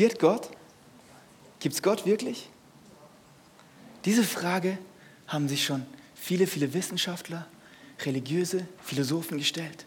Existiert 0.00 0.18
Gott? 0.18 0.48
Gibt 1.58 1.74
es 1.74 1.82
Gott 1.82 2.06
wirklich? 2.06 2.48
Diese 4.06 4.24
Frage 4.24 4.78
haben 5.26 5.46
sich 5.46 5.62
schon 5.62 5.84
viele, 6.14 6.46
viele 6.46 6.72
Wissenschaftler, 6.72 7.46
religiöse 8.06 8.66
Philosophen 8.82 9.36
gestellt. 9.36 9.84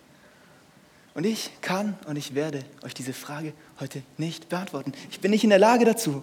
Und 1.15 1.23
ich 1.23 1.49
kann 1.61 1.97
und 2.05 2.15
ich 2.15 2.35
werde 2.35 2.63
euch 2.83 2.93
diese 2.93 3.11
Frage 3.11 3.53
heute 3.79 4.03
nicht 4.19 4.49
beantworten. 4.49 4.93
Ich 5.09 5.19
bin 5.19 5.31
nicht 5.31 5.45
in 5.45 5.49
der 5.49 5.57
Lage 5.57 5.83
dazu. 5.83 6.21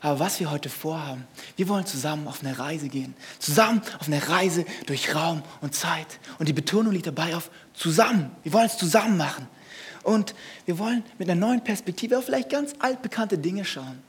Aber 0.00 0.18
was 0.18 0.40
wir 0.40 0.50
heute 0.50 0.70
vorhaben, 0.70 1.26
wir 1.56 1.68
wollen 1.68 1.84
zusammen 1.84 2.26
auf 2.26 2.42
eine 2.42 2.58
Reise 2.58 2.88
gehen. 2.88 3.14
Zusammen 3.38 3.82
auf 4.00 4.06
eine 4.06 4.26
Reise 4.30 4.64
durch 4.86 5.14
Raum 5.14 5.42
und 5.60 5.74
Zeit. 5.74 6.18
Und 6.38 6.48
die 6.48 6.54
Betonung 6.54 6.94
liegt 6.94 7.08
dabei 7.08 7.36
auf 7.36 7.50
zusammen. 7.74 8.30
Wir 8.44 8.54
wollen 8.54 8.64
es 8.66 8.78
zusammen 8.78 9.18
machen. 9.18 9.46
Und 10.02 10.34
wir 10.66 10.78
wollen 10.78 11.04
mit 11.18 11.28
einer 11.28 11.40
neuen 11.40 11.62
Perspektive 11.62 12.18
auf 12.18 12.24
vielleicht 12.24 12.50
ganz 12.50 12.72
altbekannte 12.78 13.38
Dinge 13.38 13.64
schauen. 13.64 14.02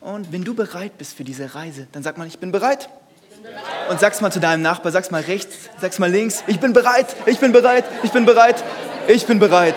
Und 0.00 0.32
wenn 0.32 0.44
du 0.44 0.54
bereit 0.54 0.98
bist 0.98 1.16
für 1.16 1.24
diese 1.24 1.54
Reise, 1.54 1.86
dann 1.92 2.02
sag 2.02 2.18
mal, 2.18 2.26
ich 2.26 2.38
bin 2.38 2.52
bereit. 2.52 2.88
Und 3.88 4.00
sag's 4.00 4.20
mal 4.20 4.30
zu 4.30 4.40
deinem 4.40 4.62
Nachbar, 4.62 4.92
sag's 4.92 5.10
mal 5.10 5.22
rechts, 5.22 5.70
sag's 5.80 5.98
mal 5.98 6.10
links, 6.10 6.44
ich 6.46 6.60
bin 6.60 6.72
bereit, 6.72 7.14
ich 7.26 7.38
bin 7.38 7.52
bereit, 7.52 7.84
ich 8.02 8.10
bin 8.10 8.24
bereit, 8.24 8.62
ich 9.08 9.26
bin 9.26 9.38
bereit. 9.38 9.76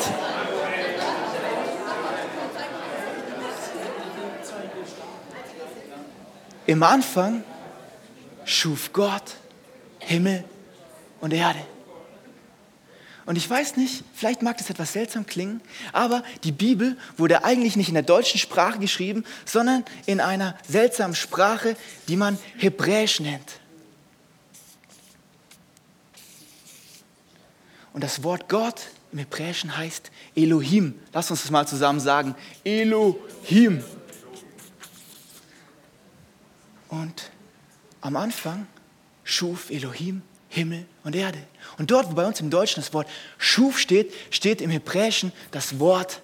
Im 6.66 6.84
Anfang 6.84 7.44
schuf 8.44 8.92
Gott 8.92 9.36
Himmel 10.00 10.44
und 11.22 11.34
Erde. 11.34 11.60
Und 13.28 13.36
ich 13.36 13.48
weiß 13.48 13.76
nicht, 13.76 14.06
vielleicht 14.14 14.42
mag 14.42 14.58
das 14.58 14.70
etwas 14.70 14.94
seltsam 14.94 15.26
klingen, 15.26 15.60
aber 15.92 16.24
die 16.46 16.54
Bibel 16.54 16.98
wurde 17.18 17.44
eigentlich 17.44 17.76
nicht 17.76 17.90
in 17.90 17.94
der 17.94 18.02
deutschen 18.02 18.40
Sprache 18.40 18.80
geschrieben, 18.80 19.26
sondern 19.44 19.84
in 20.06 20.22
einer 20.22 20.58
seltsamen 20.66 21.14
Sprache, 21.14 21.76
die 22.08 22.16
man 22.16 22.40
Hebräisch 22.56 23.20
nennt. 23.20 23.60
Und 27.92 28.02
das 28.02 28.24
Wort 28.24 28.48
Gott 28.48 28.88
im 29.12 29.20
Hebräischen 29.20 29.76
heißt 29.76 30.10
Elohim. 30.34 30.98
Lass 31.12 31.30
uns 31.30 31.42
das 31.42 31.52
mal 31.52 31.68
zusammen 31.68 32.00
sagen. 32.00 32.34
Elohim. 32.64 33.84
Und 36.88 37.32
am 38.00 38.16
Anfang 38.16 38.68
schuf 39.26 39.70
Elohim 39.70 40.22
Himmel 40.58 40.86
und 41.04 41.16
Erde. 41.16 41.38
Und 41.78 41.92
dort, 41.92 42.10
wo 42.10 42.16
bei 42.16 42.26
uns 42.26 42.40
im 42.42 42.50
Deutschen 42.50 42.82
das 42.82 42.94
Wort 42.94 43.08
schuf 43.38 43.78
steht, 43.78 44.12
steht 44.32 44.60
im 44.60 44.72
Hebräischen 44.72 45.32
das 45.52 45.80
Wort 45.80 46.22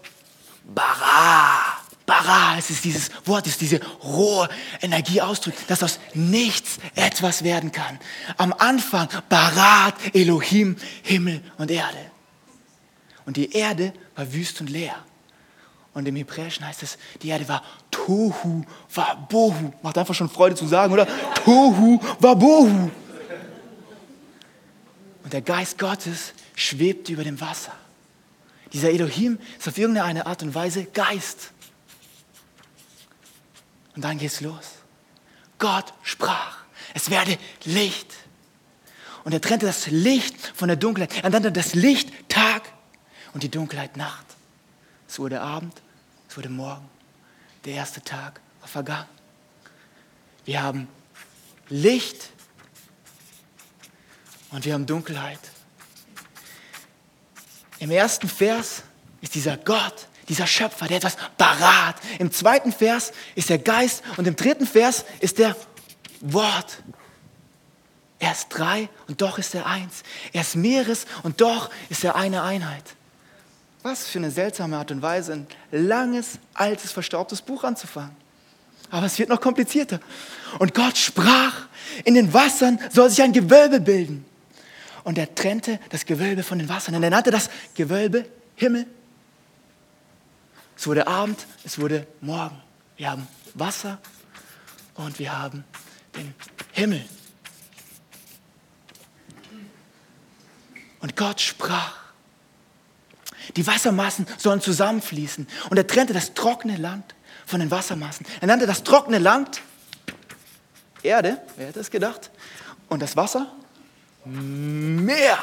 bara. 0.64 1.62
Bara, 2.06 2.58
es 2.58 2.70
ist 2.70 2.84
dieses 2.84 3.12
Wort, 3.26 3.46
es 3.48 3.54
ist 3.54 3.62
diese 3.62 3.80
rohe 4.04 4.50
Energieausdruck, 4.82 5.54
dass 5.68 5.84
aus 5.84 6.00
nichts 6.14 6.80
etwas 6.96 7.46
werden 7.46 7.72
kann. 7.72 7.98
Am 8.36 8.54
Anfang 8.58 9.08
Barat, 9.30 9.96
Elohim, 10.14 10.76
Himmel 11.04 11.42
und 11.58 11.72
Erde. 11.72 12.12
Und 13.26 13.38
die 13.38 13.54
Erde 13.54 13.94
war 14.16 14.34
wüst 14.34 14.60
und 14.60 14.70
leer. 14.70 14.96
Und 15.94 16.06
im 16.08 16.18
Hebräischen 16.18 16.68
heißt 16.68 16.84
es, 16.84 16.98
die 17.22 17.30
Erde 17.30 17.48
war 17.48 17.64
Tohu 17.90 18.66
Wabohu. 18.94 19.72
Macht 19.82 19.98
einfach 19.98 20.16
schon 20.16 20.30
Freude 20.30 20.56
zu 20.56 20.68
sagen, 20.68 20.92
oder? 20.92 21.08
Tohu 21.46 22.02
Wabohu. 22.20 22.68
Und 22.68 23.03
der 25.34 25.42
Geist 25.42 25.80
Gottes 25.80 26.34
schwebt 26.56 27.10
über 27.10 27.24
dem 27.24 27.42
Wasser. 27.42 27.74
Dieser 28.72 28.92
Elohim 28.92 29.40
ist 29.58 29.68
auf 29.68 29.78
irgendeine 29.78 30.26
Art 30.26 30.44
und 30.44 30.56
Weise 30.56 30.86
Geist. 30.86 31.52
Und 33.96 34.04
dann 34.04 34.18
geht's 34.18 34.42
los. 34.42 34.74
Gott 35.58 35.94
sprach, 36.04 36.58
es 36.94 37.10
werde 37.10 37.38
Licht. 37.66 38.14
Und 39.24 39.34
er 39.34 39.42
trennte 39.42 39.66
das 39.66 39.88
Licht 39.88 40.36
von 40.56 40.68
der 40.68 40.78
Dunkelheit. 40.78 41.24
Er 41.24 41.30
nannte 41.30 41.52
das 41.52 41.74
Licht 41.74 42.30
Tag 42.30 42.72
und 43.34 43.44
die 43.44 43.50
Dunkelheit 43.50 43.98
Nacht. 43.98 44.26
Es 45.08 45.18
wurde 45.20 45.42
Abend, 45.42 45.82
es 46.30 46.38
wurde 46.38 46.50
Morgen. 46.50 46.88
Der 47.66 47.74
erste 47.74 48.02
Tag 48.02 48.40
war 48.60 48.68
vergangen. 48.68 49.10
Wir 50.46 50.62
haben 50.62 50.88
Licht 51.70 52.30
und 54.54 54.66
wir 54.66 54.74
haben 54.74 54.86
Dunkelheit. 54.86 55.40
Im 57.80 57.92
ersten 57.92 58.30
Vers 58.30 58.84
ist 59.20 59.36
dieser 59.36 59.58
Gott, 59.58 60.08
dieser 60.30 60.48
Schöpfer, 60.48 60.88
der 60.88 60.98
etwas 60.98 61.18
parat. 61.38 61.96
Im 62.20 62.32
zweiten 62.32 62.72
Vers 62.72 63.12
ist 63.36 63.50
der 63.50 63.58
Geist 63.58 64.04
und 64.16 64.28
im 64.28 64.36
dritten 64.36 64.68
Vers 64.68 65.06
ist 65.20 65.40
der 65.40 65.56
Wort. 66.22 66.82
Er 68.20 68.32
ist 68.32 68.48
drei 68.50 68.88
und 69.08 69.22
doch 69.22 69.38
ist 69.38 69.54
er 69.54 69.66
eins. 69.66 70.04
Er 70.32 70.42
ist 70.42 70.56
Meeres 70.56 71.06
und 71.24 71.42
doch 71.42 71.70
ist 71.90 72.04
er 72.04 72.16
eine 72.16 72.44
Einheit. 72.44 72.84
Was 73.82 74.08
für 74.08 74.20
eine 74.20 74.32
seltsame 74.32 74.78
Art 74.78 74.92
und 74.92 75.02
Weise, 75.02 75.34
ein 75.34 75.48
langes, 75.72 76.38
altes, 76.54 76.94
verstaubtes 76.94 77.42
Buch 77.42 77.66
anzufangen. 77.66 78.16
Aber 78.92 79.08
es 79.08 79.18
wird 79.18 79.28
noch 79.30 79.42
komplizierter. 79.42 80.00
Und 80.60 80.74
Gott 80.74 80.98
sprach, 80.98 81.66
in 82.06 82.14
den 82.14 82.32
Wassern 82.32 82.80
soll 82.92 83.10
sich 83.10 83.22
ein 83.22 83.34
Gewölbe 83.34 83.82
bilden. 83.82 84.26
Und 85.04 85.18
er 85.18 85.34
trennte 85.36 85.80
das 85.90 86.06
Gewölbe 86.06 86.44
von 86.44 86.60
den 86.60 86.70
Wassern. 86.70 86.96
Und 86.96 87.04
er 87.04 87.10
nannte 87.10 87.32
das 87.32 87.50
Gewölbe 87.76 88.26
Himmel. 88.56 88.86
Es 90.78 90.88
wurde 90.88 91.08
Abend, 91.08 91.46
es 91.64 91.80
wurde 91.80 92.08
Morgen. 92.22 92.62
Wir 92.98 93.12
haben 93.12 93.28
Wasser 93.54 94.00
und 94.96 95.20
wir 95.20 95.38
haben 95.38 95.64
den 96.16 96.34
Himmel. 96.72 97.06
Und 101.00 101.16
Gott 101.16 101.42
sprach. 101.42 101.98
Die 103.58 103.68
Wassermassen 103.68 104.26
sollen 104.38 104.62
zusammenfließen. 104.62 105.48
Und 105.70 105.78
er 105.78 105.86
trennte 105.86 106.14
das 106.14 106.34
trockene 106.34 106.78
Land 106.78 107.14
von 107.46 107.60
den 107.60 107.70
Wassermassen. 107.70 108.26
Er 108.40 108.48
nannte 108.48 108.66
das 108.66 108.84
trockene 108.84 109.20
Land 109.20 109.62
Erde, 111.04 111.42
wer 111.58 111.68
hätte 111.68 111.82
es 111.82 111.92
gedacht? 111.92 112.32
Und 112.88 113.02
das 113.02 113.18
Wasser 113.18 113.52
Meer. 114.26 115.38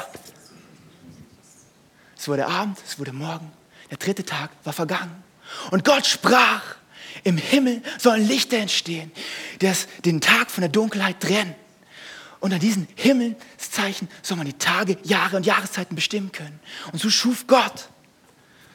Es 2.17 2.27
wurde 2.27 2.47
Abend, 2.47 2.77
es 2.85 2.99
wurde 2.99 3.13
Morgen. 3.13 3.51
Der 3.89 3.97
dritte 3.97 4.23
Tag 4.23 4.51
war 4.63 4.73
vergangen. 4.73 5.23
Und 5.71 5.83
Gott 5.83 6.05
sprach, 6.05 6.61
im 7.23 7.37
Himmel 7.37 7.81
sollen 7.97 8.27
Lichter 8.27 8.57
entstehen, 8.57 9.11
das 9.59 9.87
den 10.05 10.21
Tag 10.21 10.49
von 10.49 10.61
der 10.61 10.69
Dunkelheit 10.69 11.19
trennen. 11.19 11.55
Und 12.39 12.53
an 12.53 12.59
diesen 12.59 12.87
Himmelszeichen 12.95 14.09
soll 14.23 14.37
man 14.37 14.47
die 14.47 14.53
Tage, 14.53 14.97
Jahre 15.03 15.37
und 15.37 15.45
Jahreszeiten 15.45 15.95
bestimmen 15.95 16.31
können. 16.31 16.59
Und 16.91 16.99
so 16.99 17.09
schuf 17.09 17.45
Gott 17.45 17.89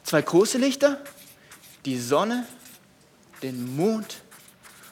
zwei 0.05 0.23
große 0.23 0.59
Lichter, 0.59 1.03
die 1.85 1.99
Sonne, 1.99 2.47
den 3.43 3.77
Mond 3.77 4.23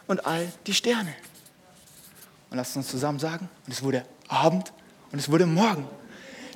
und 0.07 0.27
all 0.27 0.53
die 0.67 0.75
Sterne. 0.75 1.15
Und 2.51 2.57
lasst 2.57 2.77
uns 2.77 2.89
zusammen 2.89 3.21
sagen, 3.21 3.49
und 3.67 3.73
es 3.73 3.83
wurde 3.83 4.05
Abend 4.29 4.73
und 5.15 5.21
es 5.21 5.31
wurde 5.31 5.47
Morgen. 5.47 5.87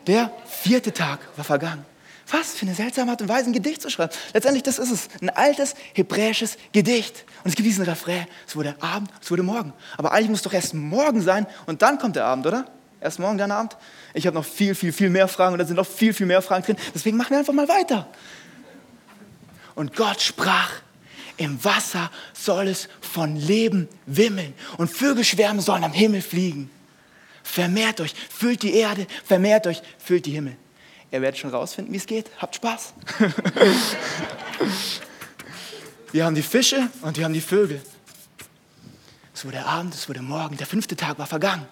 Der 0.09 0.33
vierte 0.45 0.93
Tag 0.93 1.21
war 1.37 1.45
vergangen. 1.45 1.85
Was 2.29 2.55
für 2.55 2.67
eine 2.67 2.75
seltsame 2.75 3.13
Art 3.13 3.23
und 3.23 3.29
Weise, 3.29 3.49
ein 3.49 3.53
Gedicht 3.53 3.81
zu 3.81 3.89
schreiben. 3.89 4.13
Letztendlich, 4.35 4.65
das 4.65 4.81
ist 4.81 4.91
es. 4.91 5.09
Ein 5.23 5.31
altes 5.31 5.77
hebräisches 5.95 6.57
Gedicht. 6.73 7.25
Und 7.45 7.51
es 7.51 7.55
gibt 7.55 7.69
diesen 7.69 7.85
Refrain. 7.85 8.27
Es 8.49 8.57
wurde 8.57 8.75
Abend, 8.81 9.13
es 9.23 9.31
wurde 9.31 9.45
Morgen. 9.45 9.73
Aber 9.97 10.11
eigentlich 10.11 10.31
muss 10.31 10.43
doch 10.43 10.53
erst 10.53 10.75
morgen 10.75 11.23
sein 11.23 11.47
und 11.67 11.83
dann 11.83 12.01
kommt 12.01 12.17
der 12.17 12.25
Abend, 12.25 12.49
oder? 12.49 12.65
Erst 13.01 13.21
morgen, 13.21 13.39
dann 13.39 13.53
Abend. 13.53 13.77
Ich 14.13 14.27
habe 14.27 14.35
noch 14.35 14.45
viel, 14.45 14.75
viel, 14.75 14.93
viel 14.93 15.09
mehr 15.09 15.29
Fragen 15.29 15.53
und 15.53 15.61
da 15.61 15.65
sind 15.65 15.77
noch 15.77 15.87
viel, 15.87 16.13
viel 16.13 16.27
mehr 16.27 16.43
Fragen 16.43 16.65
drin. 16.65 16.77
Deswegen 16.93 17.17
machen 17.17 17.31
wir 17.31 17.39
einfach 17.39 17.55
mal 17.55 17.69
weiter. 17.69 18.09
Und 19.77 19.95
Gott 19.95 20.21
sprach, 20.21 20.73
im 21.37 21.63
Wasser 21.63 22.11
soll 22.35 22.67
es 22.67 22.89
von 23.01 23.37
Leben 23.37 23.89
wimmeln 24.07 24.53
und 24.79 24.91
Vögelschwärme 24.91 25.63
sollen 25.63 25.85
am 25.85 25.93
Himmel 25.93 26.23
fliegen. 26.23 26.71
Vermehrt 27.51 28.01
euch, 28.03 28.15
füllt 28.29 28.63
die 28.63 28.75
Erde, 28.75 29.07
vermehrt 29.25 29.67
euch, 29.67 29.81
füllt 29.99 30.27
die 30.27 30.33
Himmel. 30.33 30.55
Ihr 31.11 31.23
werdet 31.23 31.41
schon 31.41 31.49
rausfinden, 31.49 31.95
wie 31.95 31.97
es 31.97 32.07
geht. 32.07 32.31
Habt 32.37 32.57
Spaß. 32.57 32.93
wir 36.13 36.27
haben 36.27 36.35
die 36.35 36.43
Fische 36.43 36.91
und 37.01 37.17
wir 37.17 37.25
haben 37.25 37.33
die 37.33 37.41
Vögel. 37.41 37.81
Es 39.35 39.47
wurde 39.47 39.65
Abend, 39.65 39.95
es 39.95 40.09
wurde 40.11 40.21
Morgen, 40.21 40.59
der 40.59 40.67
fünfte 40.67 40.95
Tag 40.95 41.19
war 41.19 41.27
vergangen. 41.27 41.67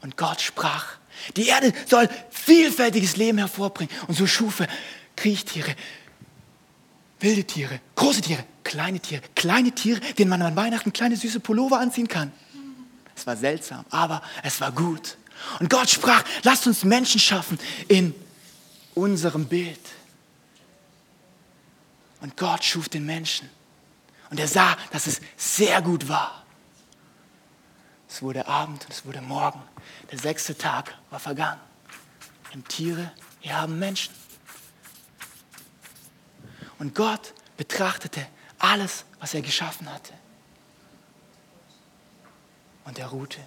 Und 0.00 0.16
Gott 0.16 0.40
sprach, 0.40 0.96
die 1.36 1.48
Erde 1.48 1.74
soll 1.86 2.08
vielfältiges 2.30 3.18
Leben 3.18 3.36
hervorbringen. 3.36 3.94
Und 4.08 4.14
so 4.14 4.26
schuf 4.26 4.60
er 4.60 4.68
Kriechtiere, 5.14 5.76
wilde 7.20 7.44
Tiere, 7.44 7.80
große 7.94 8.22
Tiere, 8.22 8.44
kleine 8.64 8.98
Tiere, 8.98 9.22
kleine 9.34 9.72
Tiere, 9.72 10.00
denen 10.18 10.30
man 10.30 10.40
an 10.40 10.56
Weihnachten 10.56 10.92
kleine 10.92 11.16
süße 11.16 11.40
Pullover 11.40 11.78
anziehen 11.78 12.08
kann. 12.08 12.32
Es 13.16 13.26
war 13.26 13.36
seltsam, 13.36 13.84
aber 13.90 14.22
es 14.42 14.60
war 14.60 14.70
gut. 14.70 15.16
Und 15.58 15.70
Gott 15.70 15.90
sprach, 15.90 16.22
lasst 16.42 16.66
uns 16.66 16.84
Menschen 16.84 17.20
schaffen 17.20 17.58
in 17.88 18.14
unserem 18.94 19.46
Bild. 19.46 19.80
Und 22.20 22.36
Gott 22.36 22.64
schuf 22.64 22.88
den 22.88 23.06
Menschen. 23.06 23.48
Und 24.30 24.40
er 24.40 24.48
sah, 24.48 24.76
dass 24.90 25.06
es 25.06 25.20
sehr 25.36 25.80
gut 25.82 26.08
war. 26.08 26.44
Es 28.08 28.22
wurde 28.22 28.46
Abend 28.46 28.84
und 28.84 28.92
es 28.92 29.04
wurde 29.04 29.20
Morgen. 29.20 29.62
Der 30.10 30.18
sechste 30.18 30.56
Tag 30.56 30.94
war 31.10 31.20
vergangen. 31.20 31.60
Und 32.54 32.68
Tiere, 32.68 33.12
wir 33.42 33.60
haben 33.60 33.78
Menschen. 33.78 34.14
Und 36.78 36.94
Gott 36.94 37.34
betrachtete 37.56 38.26
alles, 38.58 39.04
was 39.20 39.34
er 39.34 39.42
geschaffen 39.42 39.92
hatte. 39.92 40.12
Und 42.86 42.98
er 42.98 43.08
ruhte. 43.08 43.40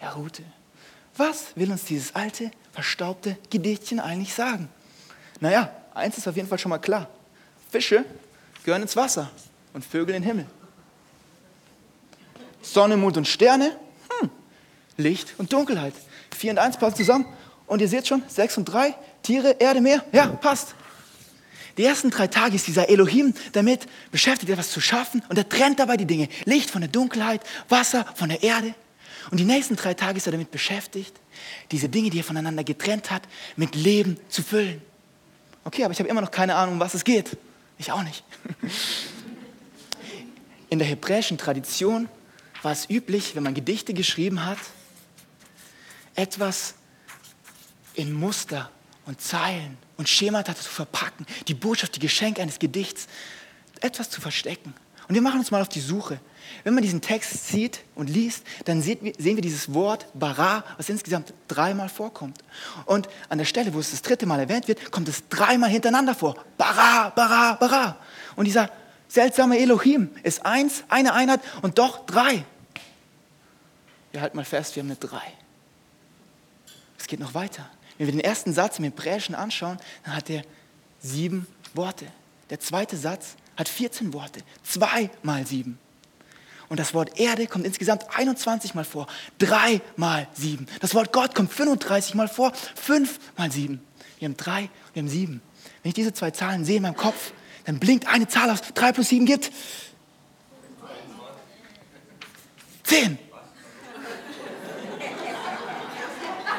Er 0.00 0.12
ruhte. 0.14 0.42
Was 1.16 1.54
will 1.56 1.70
uns 1.70 1.84
dieses 1.84 2.14
alte, 2.14 2.50
verstaubte 2.72 3.36
Gedichtchen 3.50 4.00
eigentlich 4.00 4.34
sagen? 4.34 4.68
Naja, 5.40 5.70
eins 5.92 6.16
ist 6.18 6.26
auf 6.26 6.36
jeden 6.36 6.48
Fall 6.48 6.58
schon 6.58 6.70
mal 6.70 6.78
klar. 6.78 7.08
Fische 7.70 8.04
gehören 8.64 8.82
ins 8.82 8.96
Wasser 8.96 9.30
und 9.72 9.84
Vögel 9.84 10.14
in 10.14 10.22
den 10.22 10.28
Himmel. 10.28 10.46
Sonne, 12.62 12.96
Mond 12.96 13.16
und 13.16 13.28
Sterne, 13.28 13.76
hm, 14.20 14.30
Licht 14.96 15.34
und 15.38 15.52
Dunkelheit. 15.52 15.94
Vier 16.34 16.52
und 16.52 16.58
eins 16.58 16.76
passt 16.76 16.96
zusammen. 16.96 17.26
Und 17.66 17.80
ihr 17.80 17.88
seht 17.88 18.06
schon, 18.06 18.22
sechs 18.28 18.56
und 18.56 18.66
drei, 18.66 18.94
Tiere, 19.22 19.56
Erde, 19.58 19.80
Meer, 19.80 20.04
ja, 20.12 20.26
passt. 20.26 20.74
Die 21.76 21.84
ersten 21.84 22.10
drei 22.10 22.28
Tage 22.28 22.54
ist 22.56 22.66
dieser 22.66 22.88
Elohim 22.88 23.34
damit 23.52 23.86
beschäftigt, 24.12 24.50
etwas 24.50 24.70
zu 24.70 24.80
schaffen 24.80 25.22
und 25.28 25.36
er 25.36 25.48
trennt 25.48 25.80
dabei 25.80 25.96
die 25.96 26.06
Dinge. 26.06 26.28
Licht 26.44 26.70
von 26.70 26.80
der 26.80 26.90
Dunkelheit, 26.90 27.40
Wasser 27.68 28.06
von 28.14 28.28
der 28.28 28.42
Erde. 28.42 28.74
Und 29.30 29.38
die 29.40 29.44
nächsten 29.44 29.76
drei 29.76 29.94
Tage 29.94 30.18
ist 30.18 30.26
er 30.26 30.32
damit 30.32 30.50
beschäftigt, 30.50 31.14
diese 31.70 31.88
Dinge, 31.88 32.10
die 32.10 32.18
er 32.20 32.24
voneinander 32.24 32.62
getrennt 32.62 33.10
hat, 33.10 33.22
mit 33.56 33.74
Leben 33.74 34.18
zu 34.28 34.42
füllen. 34.42 34.82
Okay, 35.64 35.84
aber 35.84 35.92
ich 35.92 35.98
habe 35.98 36.08
immer 36.08 36.20
noch 36.20 36.30
keine 36.30 36.54
Ahnung, 36.54 36.74
um 36.74 36.80
was 36.80 36.94
es 36.94 37.04
geht. 37.04 37.36
Ich 37.78 37.90
auch 37.90 38.02
nicht. 38.02 38.22
In 40.68 40.78
der 40.78 40.86
hebräischen 40.86 41.38
Tradition 41.38 42.08
war 42.62 42.72
es 42.72 42.88
üblich, 42.90 43.34
wenn 43.34 43.42
man 43.42 43.54
Gedichte 43.54 43.94
geschrieben 43.94 44.44
hat, 44.44 44.58
etwas 46.14 46.74
in 47.94 48.12
Muster 48.12 48.70
und 49.06 49.20
Zeilen 49.20 49.76
und 49.96 50.08
Schemata 50.08 50.54
zu 50.54 50.70
verpacken, 50.70 51.26
die 51.48 51.54
Botschaft, 51.54 51.96
die 51.96 52.00
Geschenke 52.00 52.42
eines 52.42 52.58
Gedichts, 52.58 53.06
etwas 53.80 54.10
zu 54.10 54.20
verstecken. 54.20 54.74
Und 55.08 55.14
wir 55.14 55.22
machen 55.22 55.38
uns 55.38 55.50
mal 55.50 55.60
auf 55.60 55.68
die 55.68 55.80
Suche. 55.80 56.18
Wenn 56.62 56.74
man 56.74 56.82
diesen 56.82 57.02
Text 57.02 57.48
sieht 57.48 57.80
und 57.94 58.08
liest, 58.08 58.42
dann 58.64 58.80
sehen 58.80 59.02
wir 59.02 59.42
dieses 59.42 59.74
Wort 59.74 60.06
bara, 60.14 60.64
was 60.78 60.88
insgesamt 60.88 61.34
dreimal 61.46 61.90
vorkommt. 61.90 62.38
Und 62.86 63.08
an 63.28 63.38
der 63.38 63.44
Stelle, 63.44 63.74
wo 63.74 63.80
es 63.80 63.90
das 63.90 64.00
dritte 64.00 64.24
Mal 64.24 64.40
erwähnt 64.40 64.66
wird, 64.66 64.90
kommt 64.90 65.08
es 65.08 65.28
dreimal 65.28 65.68
hintereinander 65.68 66.14
vor. 66.14 66.36
Bara, 66.56 67.10
bara, 67.10 67.54
bara. 67.54 67.98
Und 68.36 68.46
dieser 68.46 68.70
seltsame 69.08 69.58
Elohim 69.58 70.10
ist 70.22 70.46
eins, 70.46 70.84
eine 70.88 71.12
Einheit 71.12 71.40
und 71.60 71.78
doch 71.78 72.06
drei. 72.06 72.44
Wir 74.12 74.22
halten 74.22 74.36
mal 74.36 74.44
fest, 74.44 74.74
wir 74.76 74.82
haben 74.82 74.88
eine 74.88 74.96
drei. 74.96 75.32
Es 76.98 77.06
geht 77.06 77.20
noch 77.20 77.34
weiter. 77.34 77.68
Wenn 77.98 78.06
wir 78.06 78.12
den 78.12 78.20
ersten 78.20 78.52
Satz 78.52 78.78
im 78.78 78.84
Hebräischen 78.84 79.34
anschauen, 79.34 79.78
dann 80.04 80.16
hat 80.16 80.30
er 80.30 80.42
sieben 81.00 81.46
Worte. 81.74 82.06
Der 82.50 82.60
zweite 82.60 82.96
Satz 82.96 83.36
hat 83.56 83.68
14 83.68 84.12
Worte. 84.12 84.40
Zwei 84.62 85.10
mal 85.22 85.46
sieben. 85.46 85.78
Und 86.68 86.80
das 86.80 86.94
Wort 86.94 87.20
Erde 87.20 87.46
kommt 87.46 87.66
insgesamt 87.66 88.04
21 88.16 88.74
Mal 88.74 88.84
vor. 88.84 89.06
Drei 89.38 89.80
mal 89.96 90.26
sieben. 90.32 90.66
Das 90.80 90.94
Wort 90.94 91.12
Gott 91.12 91.34
kommt 91.34 91.52
35 91.52 92.14
Mal 92.14 92.28
vor. 92.28 92.52
Fünf 92.74 93.20
mal 93.36 93.52
sieben. 93.52 93.80
Wir 94.18 94.26
haben 94.26 94.36
drei, 94.36 94.70
wir 94.92 95.02
haben 95.02 95.08
sieben. 95.08 95.42
Wenn 95.82 95.90
ich 95.90 95.94
diese 95.94 96.12
zwei 96.12 96.30
Zahlen 96.30 96.64
sehe 96.64 96.76
in 96.76 96.82
meinem 96.82 96.96
Kopf, 96.96 97.32
dann 97.64 97.78
blinkt 97.78 98.08
eine 98.08 98.28
Zahl 98.28 98.50
aus. 98.50 98.60
Drei 98.74 98.92
plus 98.92 99.08
sieben 99.08 99.26
gibt 99.26 99.50
zehn. 102.82 103.18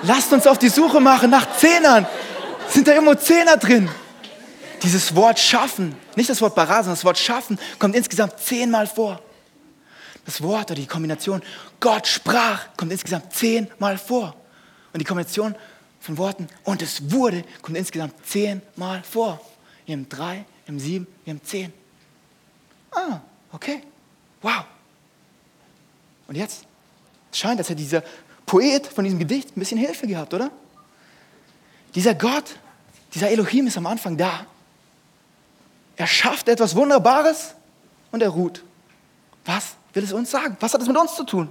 Lasst 0.05 0.31
uns 0.33 0.45
auf 0.45 0.59
die 0.59 0.69
Suche 0.69 0.99
machen 0.99 1.31
nach 1.31 1.57
Zehnern. 1.57 2.05
Sind 2.69 2.87
da 2.87 2.93
irgendwo 2.93 3.15
Zehner 3.15 3.57
drin? 3.57 3.89
Dieses 4.83 5.15
Wort 5.15 5.39
schaffen, 5.39 5.95
nicht 6.15 6.29
das 6.29 6.41
Wort 6.41 6.53
bara, 6.53 6.75
sondern 6.75 6.93
das 6.93 7.05
Wort 7.05 7.17
schaffen, 7.17 7.57
kommt 7.79 7.95
insgesamt 7.95 8.39
zehnmal 8.39 8.85
vor. 8.85 9.19
Das 10.25 10.41
Wort 10.41 10.71
oder 10.71 10.79
die 10.79 10.87
Kombination 10.87 11.41
Gott 11.79 12.07
sprach 12.07 12.67
kommt 12.77 12.91
insgesamt 12.91 13.33
zehnmal 13.33 13.97
vor. 13.97 14.35
Und 14.93 14.99
die 14.99 15.05
Kombination 15.05 15.55
von 15.99 16.17
Worten 16.17 16.47
und 16.63 16.81
es 16.81 17.11
wurde 17.11 17.43
kommt 17.61 17.77
insgesamt 17.77 18.13
zehnmal 18.27 19.01
vor. 19.03 19.41
Wir 19.85 19.95
haben 19.95 20.09
drei, 20.09 20.45
wir 20.65 20.73
haben 20.73 20.79
sieben, 20.79 21.07
wir 21.23 21.33
haben 21.33 21.43
zehn. 21.43 21.73
Ah, 22.91 23.19
okay. 23.51 23.81
Wow. 24.41 24.65
Und 26.27 26.35
jetzt 26.35 26.65
es 27.35 27.39
scheint, 27.39 27.59
als 27.59 27.67
hätte 27.67 27.81
dieser 27.81 28.01
Poet 28.45 28.87
von 28.87 29.03
diesem 29.03 29.19
Gedicht 29.19 29.55
ein 29.55 29.59
bisschen 29.59 29.77
Hilfe 29.77 30.07
gehabt, 30.07 30.33
oder? 30.33 30.51
Dieser 31.93 32.13
Gott, 32.13 32.57
dieser 33.13 33.29
Elohim 33.29 33.67
ist 33.67 33.77
am 33.77 33.87
Anfang 33.87 34.17
da. 34.17 34.45
Er 35.95 36.07
schafft 36.07 36.49
etwas 36.49 36.75
Wunderbares 36.75 37.55
und 38.11 38.21
er 38.21 38.29
ruht. 38.29 38.63
Was 39.45 39.75
will 39.93 40.03
es 40.03 40.11
uns 40.11 40.31
sagen? 40.31 40.57
Was 40.59 40.73
hat 40.73 40.81
es 40.81 40.87
mit 40.87 40.97
uns 40.97 41.15
zu 41.15 41.23
tun? 41.23 41.49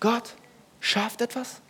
Gott 0.00 0.34
schafft 0.80 1.20
etwas 1.20 1.60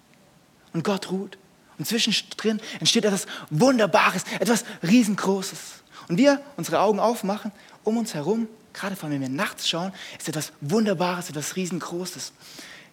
und 0.73 0.85
Gott 0.85 1.11
ruht. 1.11 1.39
Und 1.79 1.87
zwischendrin 1.87 2.61
entsteht 2.81 3.05
etwas 3.05 3.27
Wunderbares, 3.51 4.25
etwas 4.39 4.65
Riesengroßes. 4.83 5.83
Und 6.09 6.19
wir 6.19 6.41
unsere 6.57 6.81
Augen 6.81 7.01
aufmachen, 7.01 7.53
um 7.85 7.97
uns 7.97 8.15
herum 8.15 8.49
gerade 8.73 8.97
vor 8.97 9.09
allem 9.09 9.21
wenn 9.21 9.31
wir 9.31 9.37
nachts 9.37 9.69
schauen, 9.69 9.93
ist 10.19 10.29
etwas 10.29 10.53
Wunderbares, 10.61 11.31
etwas 11.31 11.57
Riesengroßes. 11.57 12.33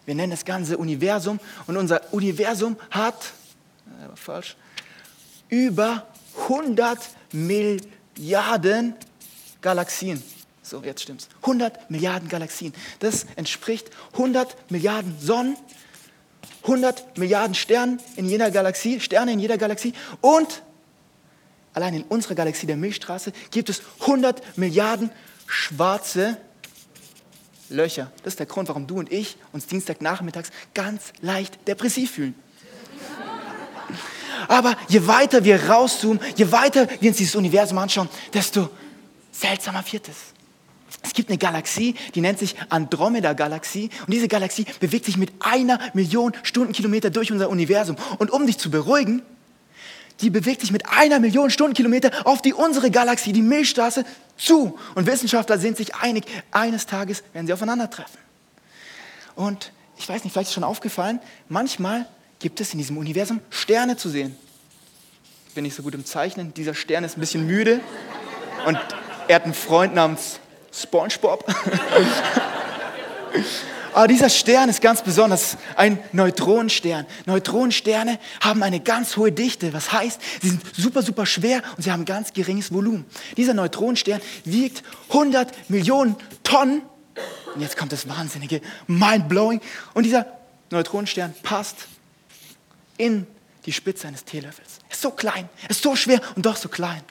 Wir 0.05 0.15
nennen 0.15 0.31
das 0.31 0.45
ganze 0.45 0.77
Universum 0.77 1.39
und 1.67 1.77
unser 1.77 2.13
Universum 2.13 2.77
hat, 2.89 3.33
äh, 3.85 4.15
falsch, 4.15 4.55
über 5.49 6.07
100 6.47 6.99
Milliarden 7.31 8.95
Galaxien. 9.61 10.23
So, 10.63 10.81
jetzt 10.83 11.01
stimmt's. 11.01 11.27
100 11.41 11.89
Milliarden 11.89 12.29
Galaxien. 12.29 12.73
Das 12.99 13.25
entspricht 13.35 13.89
100 14.13 14.71
Milliarden 14.71 15.15
Sonnen, 15.19 15.57
100 16.63 17.17
Milliarden 17.17 17.55
Sternen 17.55 17.99
in 18.15 18.27
jeder 18.29 18.51
Galaxie, 18.51 18.99
Sterne 18.99 19.31
in 19.33 19.39
jeder 19.39 19.57
Galaxie 19.57 19.93
und 20.21 20.61
allein 21.73 21.95
in 21.95 22.03
unserer 22.03 22.35
Galaxie 22.35 22.67
der 22.67 22.77
Milchstraße 22.77 23.31
gibt 23.51 23.69
es 23.69 23.81
100 24.01 24.57
Milliarden 24.57 25.11
schwarze 25.49 26.37
Löcher. 27.69 28.11
Das 28.23 28.33
ist 28.33 28.39
der 28.39 28.45
Grund, 28.45 28.69
warum 28.69 28.87
du 28.87 28.99
und 28.99 29.11
ich 29.11 29.37
uns 29.51 29.67
Dienstagnachmittags 29.67 30.51
ganz 30.73 31.11
leicht 31.21 31.67
depressiv 31.67 32.11
fühlen. 32.11 32.35
Aber 34.47 34.75
je 34.87 35.05
weiter 35.05 35.43
wir 35.43 35.69
rauszoomen, 35.69 36.19
je 36.35 36.51
weiter 36.51 36.87
wir 36.99 37.09
uns 37.09 37.17
dieses 37.17 37.35
Universum 37.35 37.77
anschauen, 37.77 38.09
desto 38.33 38.69
seltsamer 39.31 39.83
wird 39.91 40.07
es. 40.07 40.15
Es 41.01 41.13
gibt 41.13 41.29
eine 41.29 41.37
Galaxie, 41.37 41.95
die 42.15 42.21
nennt 42.21 42.39
sich 42.39 42.55
Andromeda-Galaxie. 42.69 43.89
Und 44.05 44.13
diese 44.13 44.27
Galaxie 44.27 44.65
bewegt 44.79 45.05
sich 45.05 45.17
mit 45.17 45.31
einer 45.39 45.79
Million 45.93 46.33
Stundenkilometer 46.43 47.09
durch 47.09 47.31
unser 47.31 47.49
Universum. 47.49 47.95
Und 48.17 48.31
um 48.31 48.45
dich 48.45 48.57
zu 48.57 48.71
beruhigen, 48.71 49.21
die 50.21 50.29
bewegt 50.29 50.61
sich 50.61 50.71
mit 50.71 50.89
einer 50.89 51.19
Million 51.19 51.49
Stundenkilometer 51.49 52.25
auf 52.25 52.41
die 52.41 52.53
unsere 52.53 52.91
Galaxie, 52.91 53.33
die 53.33 53.41
Milchstraße, 53.41 54.05
zu. 54.39 54.79
Und 54.95 55.05
Wissenschaftler 55.05 55.59
sind 55.59 55.77
sich 55.77 55.95
einig, 55.95 56.25
eines 56.51 56.85
Tages 56.85 57.23
werden 57.33 57.45
sie 57.45 57.53
aufeinandertreffen. 57.53 58.19
Und 59.35 59.71
ich 59.97 60.07
weiß 60.07 60.23
nicht, 60.23 60.33
vielleicht 60.33 60.49
ist 60.49 60.53
schon 60.53 60.63
aufgefallen, 60.63 61.19
manchmal 61.49 62.07
gibt 62.39 62.61
es 62.61 62.71
in 62.71 62.79
diesem 62.79 62.97
Universum 62.97 63.41
Sterne 63.49 63.97
zu 63.97 64.09
sehen. 64.09 64.35
Ich 65.49 65.53
bin 65.53 65.63
nicht 65.63 65.75
so 65.75 65.83
gut 65.83 65.93
im 65.93 66.05
Zeichnen, 66.05 66.53
dieser 66.53 66.73
Stern 66.73 67.03
ist 67.03 67.17
ein 67.17 67.19
bisschen 67.19 67.45
müde 67.45 67.81
und 68.65 68.77
er 69.27 69.35
hat 69.35 69.43
einen 69.43 69.53
Freund 69.53 69.93
namens 69.93 70.39
SpongeBob. 70.71 71.45
Aber 73.93 74.07
dieser 74.07 74.29
Stern 74.29 74.69
ist 74.69 74.81
ganz 74.81 75.01
besonders 75.01 75.57
ein 75.75 75.99
Neutronenstern. 76.11 77.05
Neutronensterne 77.25 78.19
haben 78.41 78.63
eine 78.63 78.79
ganz 78.79 79.17
hohe 79.17 79.31
Dichte. 79.31 79.73
Was 79.73 79.91
heißt, 79.91 80.21
sie 80.41 80.49
sind 80.49 80.61
super, 80.75 81.01
super 81.01 81.25
schwer 81.25 81.61
und 81.75 81.83
sie 81.83 81.91
haben 81.91 82.05
ganz 82.05 82.33
geringes 82.33 82.73
Volumen. 82.73 83.05
Dieser 83.37 83.53
Neutronenstern 83.53 84.21
wiegt 84.45 84.83
100 85.09 85.69
Millionen 85.69 86.15
Tonnen. 86.43 86.81
Und 87.55 87.61
jetzt 87.61 87.77
kommt 87.77 87.91
das 87.91 88.07
Wahnsinnige, 88.07 88.61
mind-blowing. 88.87 89.61
Und 89.93 90.03
dieser 90.03 90.25
Neutronenstern 90.69 91.33
passt 91.43 91.87
in 92.97 93.25
die 93.65 93.73
Spitze 93.73 94.07
eines 94.07 94.23
Teelöffels. 94.23 94.79
Er 94.87 94.91
ist 94.91 95.01
so 95.01 95.11
klein, 95.11 95.49
er 95.63 95.69
ist 95.71 95.81
so 95.81 95.95
schwer 95.95 96.21
und 96.35 96.45
doch 96.45 96.55
so 96.55 96.69
klein. 96.69 97.01